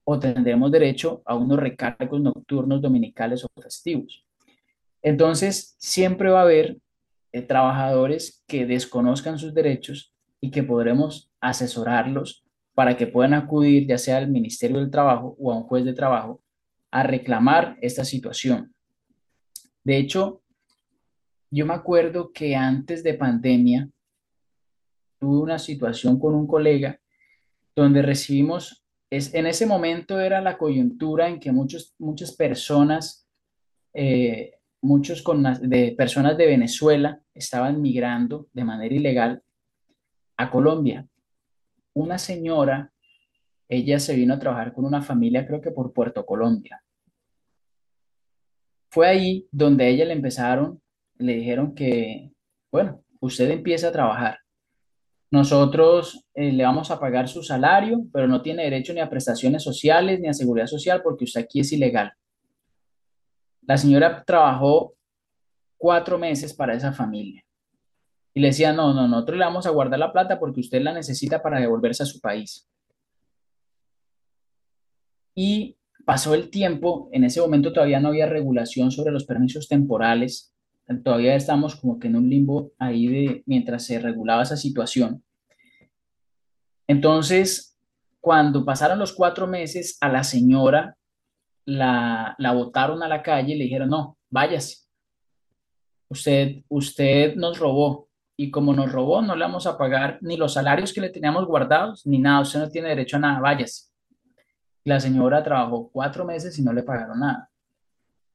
o 0.04 0.18
tendremos 0.18 0.70
derecho 0.70 1.22
a 1.24 1.34
unos 1.34 1.58
recargos 1.58 2.20
nocturnos, 2.20 2.82
dominicales 2.82 3.44
o 3.44 3.48
festivos. 3.60 4.24
Entonces, 5.02 5.76
siempre 5.78 6.30
va 6.30 6.40
a 6.40 6.42
haber 6.42 6.78
eh, 7.32 7.42
trabajadores 7.42 8.42
que 8.46 8.66
desconozcan 8.66 9.38
sus 9.38 9.54
derechos 9.54 10.12
y 10.40 10.50
que 10.50 10.62
podremos 10.62 11.30
asesorarlos 11.40 12.44
para 12.74 12.96
que 12.96 13.06
puedan 13.06 13.34
acudir 13.34 13.86
ya 13.86 13.98
sea 13.98 14.16
al 14.16 14.28
Ministerio 14.28 14.78
del 14.78 14.90
Trabajo 14.90 15.36
o 15.38 15.52
a 15.52 15.56
un 15.56 15.62
juez 15.64 15.84
de 15.84 15.92
trabajo 15.92 16.42
a 16.90 17.02
reclamar 17.02 17.76
esta 17.80 18.04
situación. 18.04 18.74
De 19.84 19.96
hecho, 19.96 20.42
yo 21.50 21.66
me 21.66 21.74
acuerdo 21.74 22.32
que 22.32 22.54
antes 22.54 23.02
de 23.02 23.14
pandemia 23.14 23.88
tuve 25.18 25.38
una 25.38 25.58
situación 25.58 26.18
con 26.18 26.34
un 26.34 26.46
colega 26.46 27.00
donde 27.74 28.02
recibimos, 28.02 28.84
es, 29.10 29.34
en 29.34 29.46
ese 29.46 29.66
momento 29.66 30.20
era 30.20 30.40
la 30.40 30.58
coyuntura 30.58 31.28
en 31.28 31.40
que 31.40 31.52
muchos, 31.52 31.94
muchas 31.98 32.32
personas, 32.32 33.26
eh, 33.92 34.54
muchos 34.80 35.22
con, 35.22 35.42
de 35.42 35.94
personas 35.96 36.36
de 36.36 36.46
Venezuela 36.46 37.20
estaban 37.34 37.80
migrando 37.80 38.48
de 38.52 38.64
manera 38.64 38.94
ilegal 38.94 39.42
a 40.36 40.50
Colombia. 40.50 41.06
Una 41.94 42.18
señora, 42.18 42.92
ella 43.68 43.98
se 43.98 44.14
vino 44.14 44.34
a 44.34 44.38
trabajar 44.38 44.72
con 44.72 44.84
una 44.84 45.02
familia, 45.02 45.46
creo 45.46 45.60
que 45.60 45.70
por 45.70 45.92
Puerto 45.92 46.24
Colombia. 46.24 46.82
Fue 48.90 49.06
ahí 49.06 49.46
donde 49.52 49.88
ella 49.88 50.04
le 50.04 50.12
empezaron, 50.12 50.80
le 51.16 51.34
dijeron 51.34 51.74
que, 51.74 52.32
bueno, 52.72 53.02
usted 53.20 53.50
empieza 53.50 53.88
a 53.88 53.92
trabajar. 53.92 54.38
Nosotros 55.30 56.26
eh, 56.34 56.50
le 56.50 56.64
vamos 56.64 56.90
a 56.90 56.98
pagar 56.98 57.28
su 57.28 57.42
salario, 57.44 58.04
pero 58.12 58.26
no 58.26 58.42
tiene 58.42 58.64
derecho 58.64 58.92
ni 58.92 59.00
a 59.00 59.08
prestaciones 59.08 59.62
sociales 59.62 60.18
ni 60.18 60.28
a 60.28 60.34
seguridad 60.34 60.66
social 60.66 61.02
porque 61.02 61.24
usted 61.24 61.42
aquí 61.42 61.60
es 61.60 61.72
ilegal. 61.72 62.12
La 63.62 63.78
señora 63.78 64.24
trabajó 64.24 64.94
cuatro 65.78 66.18
meses 66.18 66.52
para 66.52 66.74
esa 66.74 66.92
familia. 66.92 67.44
Y 68.34 68.40
le 68.40 68.48
decía, 68.48 68.72
no, 68.72 68.92
no, 68.92 69.06
nosotros 69.06 69.38
le 69.38 69.44
vamos 69.44 69.66
a 69.66 69.70
guardar 69.70 70.00
la 70.00 70.12
plata 70.12 70.38
porque 70.40 70.60
usted 70.60 70.82
la 70.82 70.92
necesita 70.92 71.40
para 71.40 71.60
devolverse 71.60 72.02
a 72.02 72.06
su 72.06 72.20
país. 72.20 72.68
Y 75.34 75.76
pasó 76.10 76.34
el 76.34 76.50
tiempo, 76.50 77.08
en 77.12 77.22
ese 77.22 77.40
momento 77.40 77.72
todavía 77.72 78.00
no 78.00 78.08
había 78.08 78.26
regulación 78.26 78.90
sobre 78.90 79.12
los 79.12 79.26
permisos 79.26 79.68
temporales, 79.68 80.52
todavía 81.04 81.36
estamos 81.36 81.76
como 81.76 82.00
que 82.00 82.08
en 82.08 82.16
un 82.16 82.28
limbo 82.28 82.72
ahí 82.80 83.06
de 83.06 83.42
mientras 83.46 83.86
se 83.86 84.00
regulaba 84.00 84.42
esa 84.42 84.56
situación. 84.56 85.22
Entonces, 86.88 87.78
cuando 88.18 88.64
pasaron 88.64 88.98
los 88.98 89.12
cuatro 89.12 89.46
meses, 89.46 89.98
a 90.00 90.08
la 90.08 90.24
señora 90.24 90.96
la, 91.64 92.34
la 92.38 92.54
botaron 92.54 93.04
a 93.04 93.08
la 93.08 93.22
calle 93.22 93.54
y 93.54 93.58
le 93.58 93.64
dijeron, 93.66 93.90
no, 93.90 94.18
váyase. 94.30 94.78
Usted, 96.08 96.64
usted 96.68 97.36
nos 97.36 97.60
robó, 97.60 98.08
y 98.36 98.50
como 98.50 98.74
nos 98.74 98.90
robó, 98.90 99.22
no 99.22 99.36
le 99.36 99.44
vamos 99.44 99.68
a 99.68 99.78
pagar 99.78 100.18
ni 100.22 100.36
los 100.36 100.54
salarios 100.54 100.92
que 100.92 101.02
le 101.02 101.10
teníamos 101.10 101.46
guardados, 101.46 102.04
ni 102.04 102.18
nada, 102.18 102.40
usted 102.40 102.58
no 102.58 102.68
tiene 102.68 102.88
derecho 102.88 103.16
a 103.18 103.20
nada, 103.20 103.38
váyase. 103.38 103.89
La 104.84 105.00
señora 105.00 105.42
trabajó 105.42 105.90
cuatro 105.92 106.24
meses 106.24 106.58
y 106.58 106.62
no 106.62 106.72
le 106.72 106.82
pagaron 106.82 107.20
nada. 107.20 107.50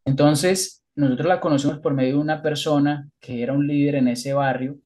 Entonces, 0.05 0.83
nosotros 0.95 1.27
la 1.27 1.39
conocimos 1.39 1.79
por 1.79 1.93
medio 1.93 2.15
de 2.15 2.21
una 2.21 2.41
persona 2.41 3.09
que 3.19 3.41
era 3.41 3.53
un 3.53 3.67
líder 3.67 3.95
en 3.95 4.07
ese 4.07 4.33
barrio, 4.33 4.77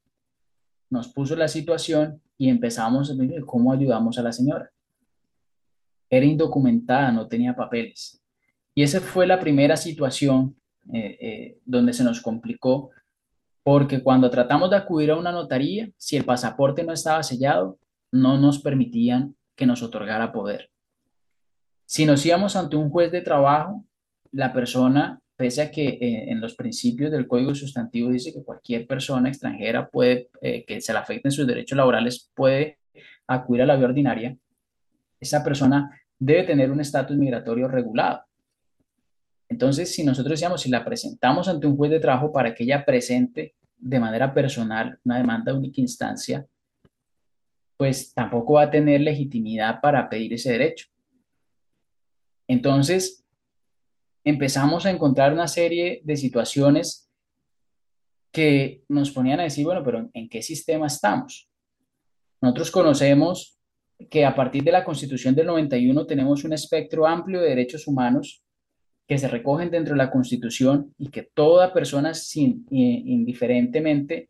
nos 0.89 1.08
puso 1.08 1.36
la 1.36 1.48
situación 1.48 2.22
y 2.38 2.50
empezamos 2.50 3.12
a 3.12 3.15
ver 3.15 3.45
cómo 3.45 3.72
ayudamos 3.72 4.17
a 4.17 4.24
la 4.24 4.32
señora. 4.32 4.72
Era 6.10 6.26
indocumentada, 6.26 7.12
no 7.12 7.28
tenía 7.28 7.56
papeles. 7.56 8.24
Y 8.74 8.82
esa 8.82 9.02
fue 9.02 9.28
la 9.28 9.39
primera 9.39 9.78
situación 9.78 10.56
eh, 10.91 11.17
eh, 11.19 11.60
donde 11.65 11.93
se 11.93 12.04
nos 12.04 12.22
complicó 12.22 12.89
porque 13.62 14.02
cuando 14.02 14.32
tratamos 14.32 14.72
de 14.72 14.78
acudir 14.78 15.12
a 15.12 15.17
una 15.17 15.32
notaría, 15.32 15.91
si 15.98 16.17
el 16.17 16.26
pasaporte 16.26 16.84
no 16.84 16.93
estaba 16.93 17.22
sellado, 17.22 17.78
no 18.12 18.39
nos 18.39 18.58
permitían 18.58 19.36
que 19.56 19.67
nos 19.67 19.84
otorgara 19.84 20.32
poder. 20.32 20.72
Si 21.89 22.06
nos 22.06 22.23
íbamos 22.23 22.56
ante 22.56 22.75
un 22.75 22.91
juez 22.91 23.12
de 23.12 23.21
trabajo, 23.21 23.84
la 24.32 24.54
persona, 24.54 25.19
pese 25.36 25.63
a 25.63 25.71
que 25.71 25.88
eh, 25.88 26.30
en 26.30 26.39
los 26.39 26.54
principios 26.54 27.10
del 27.10 27.28
Código 27.28 27.56
Sustantivo 27.56 28.12
dice 28.12 28.32
que 28.32 28.43
cualquier 28.43 28.86
persona 28.86 29.28
extranjera 29.28 29.89
puede, 29.89 30.30
eh, 30.39 30.63
que 30.65 30.82
se 30.82 30.93
le 30.93 30.99
afecten 30.99 31.32
sus 31.32 31.47
derechos 31.47 31.75
laborales, 31.75 32.30
puede 32.36 32.78
acudir 33.25 33.63
a 33.63 33.65
la 33.65 33.75
vía 33.75 33.88
ordinaria, 33.88 34.38
esa 35.19 35.43
persona 35.43 35.99
debe 36.19 36.43
tener 36.43 36.69
un 36.69 36.80
estatus 36.80 37.17
migratorio 37.17 37.67
regulado. 37.67 38.21
Entonces, 39.49 39.91
si 39.91 40.04
nosotros 40.04 40.34
decíamos, 40.34 40.62
si 40.62 40.69
la 40.69 40.86
presentamos 40.86 41.47
ante 41.47 41.65
un 41.65 41.75
juez 41.75 41.89
de 41.89 41.99
trabajo 41.99 42.32
para 42.32 42.54
que 42.54 42.65
ella 42.65 42.86
presente 42.86 43.56
de 43.80 43.99
manera 43.99 44.32
personal 44.32 44.99
una 45.06 45.17
demanda 45.17 45.52
de 45.52 45.58
única 45.58 45.82
instancia, 45.82 46.45
pues 47.78 48.13
tampoco 48.13 48.54
va 48.54 48.65
a 48.65 48.69
tener 48.69 49.02
legitimidad 49.02 49.82
para 49.82 50.08
pedir 50.08 50.36
ese 50.36 50.52
derecho. 50.52 50.86
Entonces, 52.49 53.23
empezamos 54.23 54.88
a 54.88 54.89
encontrar 54.89 55.31
una 55.31 55.47
serie 55.47 56.01
de 56.03 56.17
situaciones 56.17 57.07
que 58.31 58.83
nos 58.89 59.12
ponían 59.12 59.39
a 59.39 59.43
decir, 59.43 59.65
bueno, 59.65 59.83
pero 59.83 60.09
¿en 60.13 60.27
qué 60.27 60.41
sistema 60.41 60.88
estamos? 60.88 61.47
Nosotros 62.41 62.71
conocemos 62.71 63.59
que 64.09 64.25
a 64.25 64.33
partir 64.33 64.63
de 64.63 64.71
la 64.71 64.83
Constitución 64.83 65.35
del 65.35 65.45
91 65.45 66.07
tenemos 66.07 66.43
un 66.43 66.53
espectro 66.53 67.05
amplio 67.05 67.39
de 67.39 67.49
derechos 67.49 67.88
humanos 67.88 68.43
que 69.07 69.19
se 69.19 69.27
recogen 69.27 69.69
dentro 69.69 69.93
de 69.93 69.99
la 69.99 70.12
Constitución 70.12 70.95
y 70.97 71.09
que 71.09 71.29
toda 71.31 71.71
persona, 71.71 72.15
sin, 72.15 72.65
indiferentemente 72.71 74.29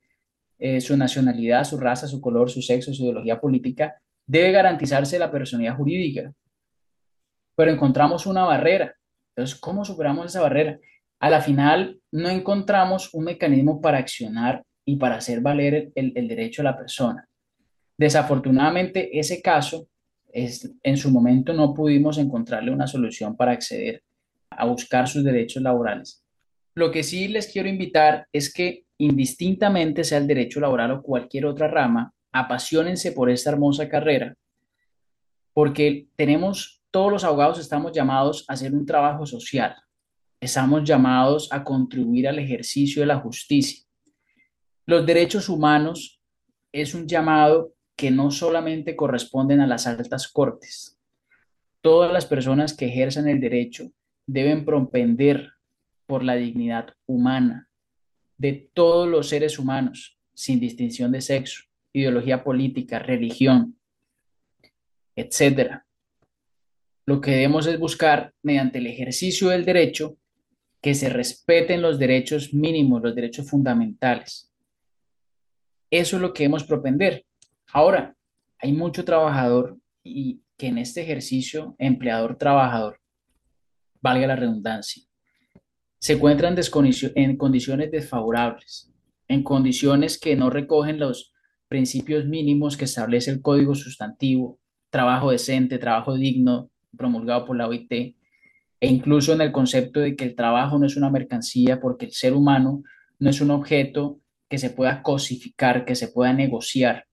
eh, 0.57 0.81
su 0.81 0.97
nacionalidad, 0.97 1.63
su 1.63 1.77
raza, 1.77 2.05
su 2.05 2.19
color, 2.19 2.49
su 2.49 2.61
sexo, 2.61 2.93
su 2.93 3.03
ideología 3.03 3.39
política, 3.39 3.95
debe 4.25 4.51
garantizarse 4.51 5.17
la 5.17 5.31
personalidad 5.31 5.77
jurídica. 5.77 6.33
Pero 7.59 7.71
encontramos 7.71 8.25
una 8.25 8.45
barrera. 8.45 8.95
Entonces, 9.35 9.59
¿cómo 9.59 9.83
superamos 9.83 10.27
esa 10.27 10.39
barrera? 10.39 10.79
A 11.19 11.29
la 11.29 11.41
final, 11.41 11.99
no 12.09 12.29
encontramos 12.29 13.13
un 13.13 13.25
mecanismo 13.25 13.81
para 13.81 13.97
accionar 13.97 14.63
y 14.85 14.95
para 14.95 15.15
hacer 15.15 15.41
valer 15.41 15.91
el, 15.93 16.13
el 16.15 16.29
derecho 16.29 16.61
a 16.61 16.63
la 16.71 16.77
persona. 16.77 17.27
Desafortunadamente, 17.97 19.19
ese 19.19 19.41
caso, 19.41 19.89
es, 20.31 20.73
en 20.81 20.95
su 20.95 21.11
momento 21.11 21.51
no 21.51 21.73
pudimos 21.73 22.17
encontrarle 22.17 22.71
una 22.71 22.87
solución 22.87 23.35
para 23.35 23.51
acceder 23.51 24.03
a 24.49 24.65
buscar 24.65 25.09
sus 25.09 25.25
derechos 25.25 25.61
laborales. 25.61 26.23
Lo 26.75 26.91
que 26.91 27.03
sí 27.03 27.27
les 27.27 27.51
quiero 27.51 27.67
invitar 27.67 28.25
es 28.31 28.53
que 28.53 28.85
indistintamente 28.99 30.05
sea 30.05 30.19
el 30.19 30.27
derecho 30.27 30.61
laboral 30.61 30.91
o 30.91 31.01
cualquier 31.01 31.45
otra 31.45 31.67
rama, 31.67 32.13
apasionense 32.31 33.11
por 33.11 33.29
esta 33.29 33.49
hermosa 33.49 33.89
carrera, 33.89 34.33
porque 35.53 36.07
tenemos, 36.15 36.78
todos 36.91 37.11
los 37.11 37.23
abogados 37.23 37.59
estamos 37.59 37.91
llamados 37.91 38.45
a 38.47 38.53
hacer 38.53 38.73
un 38.73 38.85
trabajo 38.85 39.25
social, 39.25 39.75
estamos 40.39 40.83
llamados 40.83 41.51
a 41.51 41.63
contribuir 41.63 42.27
al 42.27 42.39
ejercicio 42.39 43.01
de 43.01 43.07
la 43.07 43.19
justicia. 43.19 43.83
Los 44.85 45.05
derechos 45.05 45.49
humanos 45.49 46.21
es 46.71 46.93
un 46.93 47.07
llamado 47.07 47.73
que 47.95 48.11
no 48.11 48.31
solamente 48.31 48.95
corresponden 48.95 49.59
a 49.59 49.67
las 49.67 49.85
altas 49.85 50.27
cortes. 50.27 50.97
Todas 51.81 52.11
las 52.11 52.25
personas 52.25 52.73
que 52.73 52.87
ejerzan 52.87 53.27
el 53.27 53.39
derecho 53.39 53.91
deben 54.25 54.65
propender 54.65 55.51
por 56.05 56.23
la 56.23 56.35
dignidad 56.35 56.93
humana 57.05 57.69
de 58.37 58.69
todos 58.73 59.07
los 59.07 59.27
seres 59.29 59.59
humanos, 59.59 60.17
sin 60.33 60.59
distinción 60.59 61.11
de 61.11 61.21
sexo, 61.21 61.65
ideología 61.93 62.43
política, 62.43 62.99
religión, 62.99 63.77
etc. 65.15 65.81
Lo 67.09 67.21
que 67.21 67.31
debemos 67.31 67.65
es 67.65 67.79
buscar, 67.79 68.35
mediante 68.43 68.77
el 68.77 68.85
ejercicio 68.85 69.49
del 69.49 69.65
derecho, 69.65 70.19
que 70.79 70.93
se 70.93 71.09
respeten 71.09 71.81
los 71.81 71.97
derechos 71.97 72.53
mínimos, 72.53 73.01
los 73.01 73.15
derechos 73.15 73.49
fundamentales. 73.49 74.53
Eso 75.89 76.17
es 76.17 76.21
lo 76.21 76.31
que 76.31 76.43
debemos 76.43 76.65
propender. 76.65 77.25
Ahora, 77.73 78.15
hay 78.59 78.73
mucho 78.73 79.03
trabajador 79.05 79.79
y 80.03 80.43
que 80.55 80.67
en 80.67 80.77
este 80.77 81.01
ejercicio, 81.01 81.75
empleador-trabajador, 81.79 82.99
valga 84.01 84.27
la 84.27 84.35
redundancia, 84.35 85.01
se 85.97 86.13
encuentran 86.13 86.55
en 86.55 87.37
condiciones 87.37 87.89
desfavorables, 87.89 88.93
en 89.27 89.41
condiciones 89.41 90.19
que 90.19 90.35
no 90.35 90.51
recogen 90.51 90.99
los 90.99 91.33
principios 91.67 92.25
mínimos 92.27 92.77
que 92.77 92.85
establece 92.85 93.31
el 93.31 93.41
Código 93.41 93.73
Sustantivo, 93.73 94.59
trabajo 94.91 95.31
decente, 95.31 95.79
trabajo 95.79 96.13
digno, 96.13 96.69
promulgado 96.97 97.45
por 97.45 97.57
la 97.57 97.67
OIT, 97.67 97.91
e 97.91 98.87
incluso 98.87 99.33
en 99.33 99.41
el 99.41 99.51
concepto 99.51 99.99
de 99.99 100.15
que 100.15 100.23
el 100.23 100.35
trabajo 100.35 100.77
no 100.79 100.85
es 100.85 100.95
una 100.95 101.09
mercancía 101.09 101.79
porque 101.79 102.05
el 102.05 102.11
ser 102.13 102.33
humano 102.33 102.83
no 103.19 103.29
es 103.29 103.41
un 103.41 103.51
objeto 103.51 104.21
que 104.49 104.57
se 104.57 104.69
pueda 104.69 105.03
cosificar, 105.03 105.85
que 105.85 105.95
se 105.95 106.07
pueda 106.07 106.33
negociar. 106.33 107.05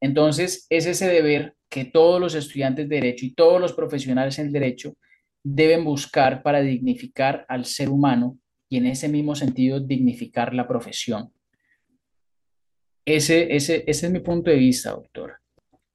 Entonces, 0.00 0.66
es 0.70 0.86
ese 0.86 1.08
deber 1.08 1.54
que 1.68 1.84
todos 1.84 2.20
los 2.20 2.34
estudiantes 2.34 2.88
de 2.88 2.96
derecho 2.96 3.26
y 3.26 3.34
todos 3.34 3.60
los 3.60 3.74
profesionales 3.74 4.38
en 4.38 4.50
derecho 4.50 4.96
deben 5.42 5.84
buscar 5.84 6.42
para 6.42 6.60
dignificar 6.60 7.44
al 7.48 7.64
ser 7.64 7.90
humano 7.90 8.38
y 8.68 8.78
en 8.78 8.86
ese 8.86 9.08
mismo 9.08 9.34
sentido 9.34 9.78
dignificar 9.78 10.54
la 10.54 10.66
profesión. 10.66 11.32
Ese, 13.04 13.54
ese, 13.54 13.84
ese 13.86 14.06
es 14.06 14.12
mi 14.12 14.20
punto 14.20 14.50
de 14.50 14.56
vista, 14.56 14.90
doctora. 14.90 15.39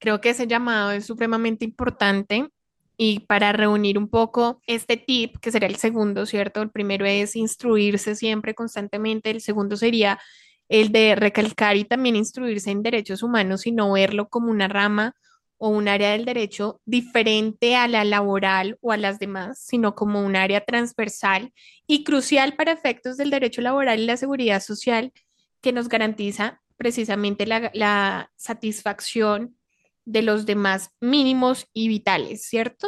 Creo 0.05 0.21
que 0.21 0.29
ese 0.29 0.45
llamado 0.45 0.91
es 0.91 1.03
supremamente 1.03 1.65
importante 1.65 2.47
y 2.95 3.21
para 3.21 3.53
reunir 3.53 3.97
un 3.97 4.07
poco 4.07 4.61
este 4.67 4.97
tip, 4.97 5.37
que 5.39 5.51
sería 5.51 5.67
el 5.67 5.77
segundo, 5.77 6.27
¿cierto? 6.27 6.61
El 6.61 6.69
primero 6.69 7.07
es 7.07 7.35
instruirse 7.35 8.13
siempre 8.13 8.53
constantemente, 8.53 9.31
el 9.31 9.41
segundo 9.41 9.77
sería 9.77 10.19
el 10.69 10.91
de 10.91 11.15
recalcar 11.15 11.75
y 11.75 11.85
también 11.85 12.15
instruirse 12.15 12.69
en 12.69 12.83
derechos 12.83 13.23
humanos 13.23 13.65
y 13.65 13.71
no 13.71 13.93
verlo 13.93 14.29
como 14.29 14.51
una 14.51 14.67
rama 14.67 15.15
o 15.57 15.69
un 15.69 15.87
área 15.87 16.11
del 16.11 16.25
derecho 16.25 16.81
diferente 16.85 17.75
a 17.75 17.87
la 17.87 18.03
laboral 18.03 18.77
o 18.81 18.91
a 18.91 18.97
las 18.97 19.17
demás, 19.17 19.57
sino 19.57 19.95
como 19.95 20.23
un 20.23 20.35
área 20.35 20.63
transversal 20.63 21.51
y 21.87 22.03
crucial 22.03 22.55
para 22.55 22.73
efectos 22.73 23.17
del 23.17 23.31
derecho 23.31 23.63
laboral 23.63 23.99
y 23.99 24.05
la 24.05 24.17
seguridad 24.17 24.61
social 24.61 25.11
que 25.61 25.73
nos 25.73 25.89
garantiza 25.89 26.61
precisamente 26.77 27.47
la, 27.47 28.29
satisfacción 28.35 29.55
de 30.05 30.21
los 30.21 30.45
demás 30.45 30.91
mínimos 31.01 31.67
y 31.73 31.87
vitales, 31.87 32.47
¿cierto? 32.47 32.87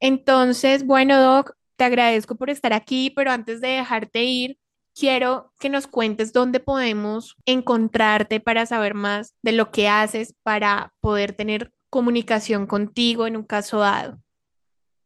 Entonces, 0.00 0.84
bueno, 0.86 1.20
Doc, 1.20 1.54
te 1.76 1.84
agradezco 1.84 2.36
por 2.36 2.50
estar 2.50 2.72
aquí, 2.72 3.10
pero 3.14 3.30
antes 3.30 3.60
de 3.60 3.68
dejarte 3.68 4.24
ir, 4.24 4.58
quiero 4.94 5.52
que 5.60 5.68
nos 5.68 5.86
cuentes 5.86 6.32
dónde 6.32 6.58
podemos 6.58 7.36
encontrarte 7.44 8.40
para 8.40 8.66
saber 8.66 8.94
más 8.94 9.34
de 9.42 9.52
lo 9.52 9.70
que 9.70 9.88
haces 9.88 10.34
para 10.42 10.94
poder 11.00 11.34
tener 11.34 11.72
comunicación 11.90 12.66
contigo 12.66 13.26
en 13.26 13.36
un 13.36 13.44
caso 13.44 13.78
dado? 13.78 14.18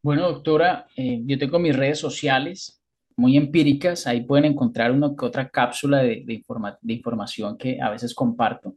Bueno, 0.02 0.22
doctora, 0.22 0.86
eh, 0.96 1.20
yo 1.24 1.38
tengo 1.38 1.58
mis 1.58 1.76
redes 1.76 1.98
sociales 1.98 2.82
muy 3.16 3.36
empíricas, 3.36 4.06
ahí 4.06 4.22
pueden 4.22 4.46
encontrar 4.46 4.92
una 4.92 5.14
que 5.16 5.26
otra 5.26 5.48
cápsula 5.50 5.98
de, 5.98 6.24
de, 6.24 6.42
de 6.80 6.92
información 6.92 7.58
que 7.58 7.80
a 7.80 7.90
veces 7.90 8.14
comparto. 8.14 8.76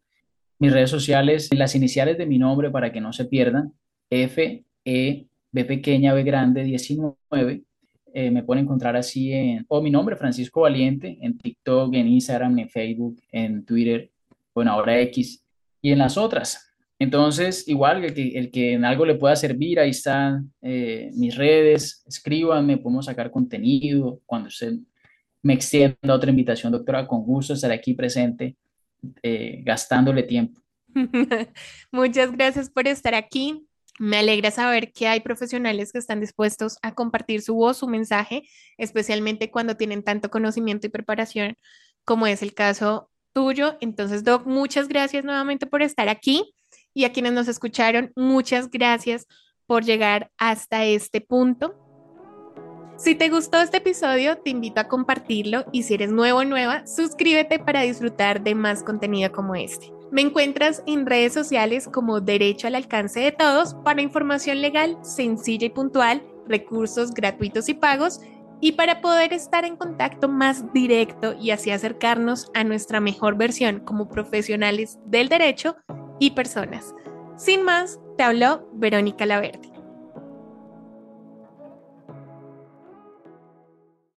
Mis 0.60 0.72
redes 0.72 0.90
sociales, 0.90 1.50
las 1.54 1.76
iniciales 1.76 2.18
de 2.18 2.26
mi 2.26 2.38
nombre 2.38 2.70
para 2.70 2.92
que 2.92 3.02
no 3.02 3.14
se 3.14 3.26
pierdan, 3.26 3.74
F, 4.10 4.64
E, 4.86 5.28
B 5.52 5.66
pequeña, 5.66 6.14
B 6.14 6.24
grande, 6.24 6.64
19. 6.64 7.64
Eh, 8.16 8.30
me 8.30 8.44
pueden 8.44 8.66
encontrar 8.66 8.96
así 8.96 9.34
en, 9.34 9.66
o 9.68 9.82
mi 9.82 9.90
nombre, 9.90 10.16
Francisco 10.16 10.62
Valiente, 10.62 11.18
en 11.22 11.38
TikTok, 11.38 11.94
en 11.96 12.08
Instagram, 12.08 12.60
en 12.60 12.70
Facebook, 12.70 13.20
en 13.32 13.66
Twitter, 13.66 14.12
bueno, 14.54 14.72
ahora 14.72 15.00
X, 15.02 15.44
y 15.82 15.92
en 15.92 16.00
las 16.00 16.18
otras. 16.18 16.74
Entonces, 17.00 17.68
igual 17.68 18.06
el 18.06 18.14
que, 18.14 18.38
el 18.38 18.52
que 18.52 18.74
en 18.74 18.86
algo 18.86 19.06
le 19.06 19.16
pueda 19.16 19.36
servir, 19.36 19.80
ahí 19.80 19.90
están 19.90 20.54
eh, 20.62 21.12
mis 21.16 21.36
redes, 21.36 22.04
escríbanme, 22.08 22.78
podemos 22.78 23.06
sacar 23.06 23.32
contenido. 23.32 24.22
Cuando 24.26 24.48
usted 24.48 24.76
me 25.42 25.54
extienda 25.54 26.14
otra 26.14 26.30
invitación, 26.30 26.72
doctora, 26.72 27.08
con 27.08 27.24
gusto 27.24 27.54
estaré 27.54 27.74
aquí 27.74 27.94
presente, 27.94 28.56
eh, 29.22 29.62
gastándole 29.64 30.24
tiempo. 30.24 30.62
Muchas 31.92 32.32
gracias 32.32 32.70
por 32.70 32.88
estar 32.88 33.16
aquí. 33.16 33.68
Me 34.00 34.18
alegra 34.18 34.50
saber 34.50 34.92
que 34.92 35.08
hay 35.08 35.20
profesionales 35.20 35.92
que 35.92 36.00
están 36.00 36.20
dispuestos 36.20 36.78
a 36.82 36.96
compartir 36.96 37.42
su 37.42 37.56
voz, 37.56 37.78
su 37.78 37.88
mensaje, 37.88 38.44
especialmente 38.78 39.52
cuando 39.52 39.78
tienen 39.78 40.04
tanto 40.04 40.32
conocimiento 40.32 40.88
y 40.88 40.90
preparación 40.90 41.56
como 42.04 42.28
es 42.28 42.42
el 42.42 42.54
caso 42.54 43.10
tuyo. 43.34 43.78
Entonces, 43.82 44.24
Doc, 44.24 44.46
muchas 44.46 44.88
gracias 44.88 45.24
nuevamente 45.24 45.68
por 45.68 45.82
estar 45.82 46.10
aquí. 46.10 46.54
Y 46.94 47.06
a 47.06 47.12
quienes 47.12 47.34
nos 47.34 47.48
escucharon, 47.48 48.12
muchas 48.16 48.70
gracias 48.70 49.28
por 49.66 49.84
llegar 49.84 50.32
hasta 50.38 50.86
este 50.86 51.22
punto. 51.22 51.83
Si 52.96 53.16
te 53.16 53.30
gustó 53.30 53.60
este 53.60 53.78
episodio, 53.78 54.38
te 54.38 54.52
invito 54.52 54.80
a 54.80 54.88
compartirlo 54.88 55.66
y 55.72 55.84
si 55.84 55.96
eres 55.96 56.12
nuevo 56.12 56.40
o 56.40 56.46
nueva, 56.46 56.86
suscríbete 56.86 57.58
para 57.60 57.82
disfrutar 57.82 58.44
de 58.44 58.54
más 58.54 58.84
contenido 58.84 59.32
como 59.32 59.56
este. 59.56 59.92
Me 60.12 60.22
encuentras 60.22 60.84
en 60.86 61.08
redes 61.08 61.34
sociales 61.34 61.90
como 61.92 62.22
Derecho 62.22 62.68
al 62.68 62.76
Alcance 62.76 63.20
de 63.20 63.32
Todos 63.32 63.74
para 63.84 64.04
información 64.04 64.62
legal 64.62 64.98
sencilla 65.02 65.66
y 65.66 65.72
puntual, 65.72 66.22
recursos 66.48 67.14
gratuitos 67.14 67.68
y 67.68 67.74
pagos 67.74 68.22
y 68.62 68.74
para 68.74 69.02
poder 69.02 69.34
estar 69.34 69.66
en 69.66 69.76
contacto 69.76 70.30
más 70.30 70.72
directo 70.72 71.36
y 71.42 71.50
así 71.50 71.72
acercarnos 71.72 72.52
a 72.54 72.64
nuestra 72.64 73.00
mejor 73.00 73.36
versión 73.36 73.80
como 73.80 74.08
profesionales 74.08 75.00
del 75.06 75.30
derecho 75.30 75.76
y 76.20 76.32
personas. 76.32 76.94
Sin 77.38 77.64
más, 77.64 78.00
te 78.18 78.24
habló 78.24 78.70
Verónica 78.74 79.26
Laverde. 79.26 79.73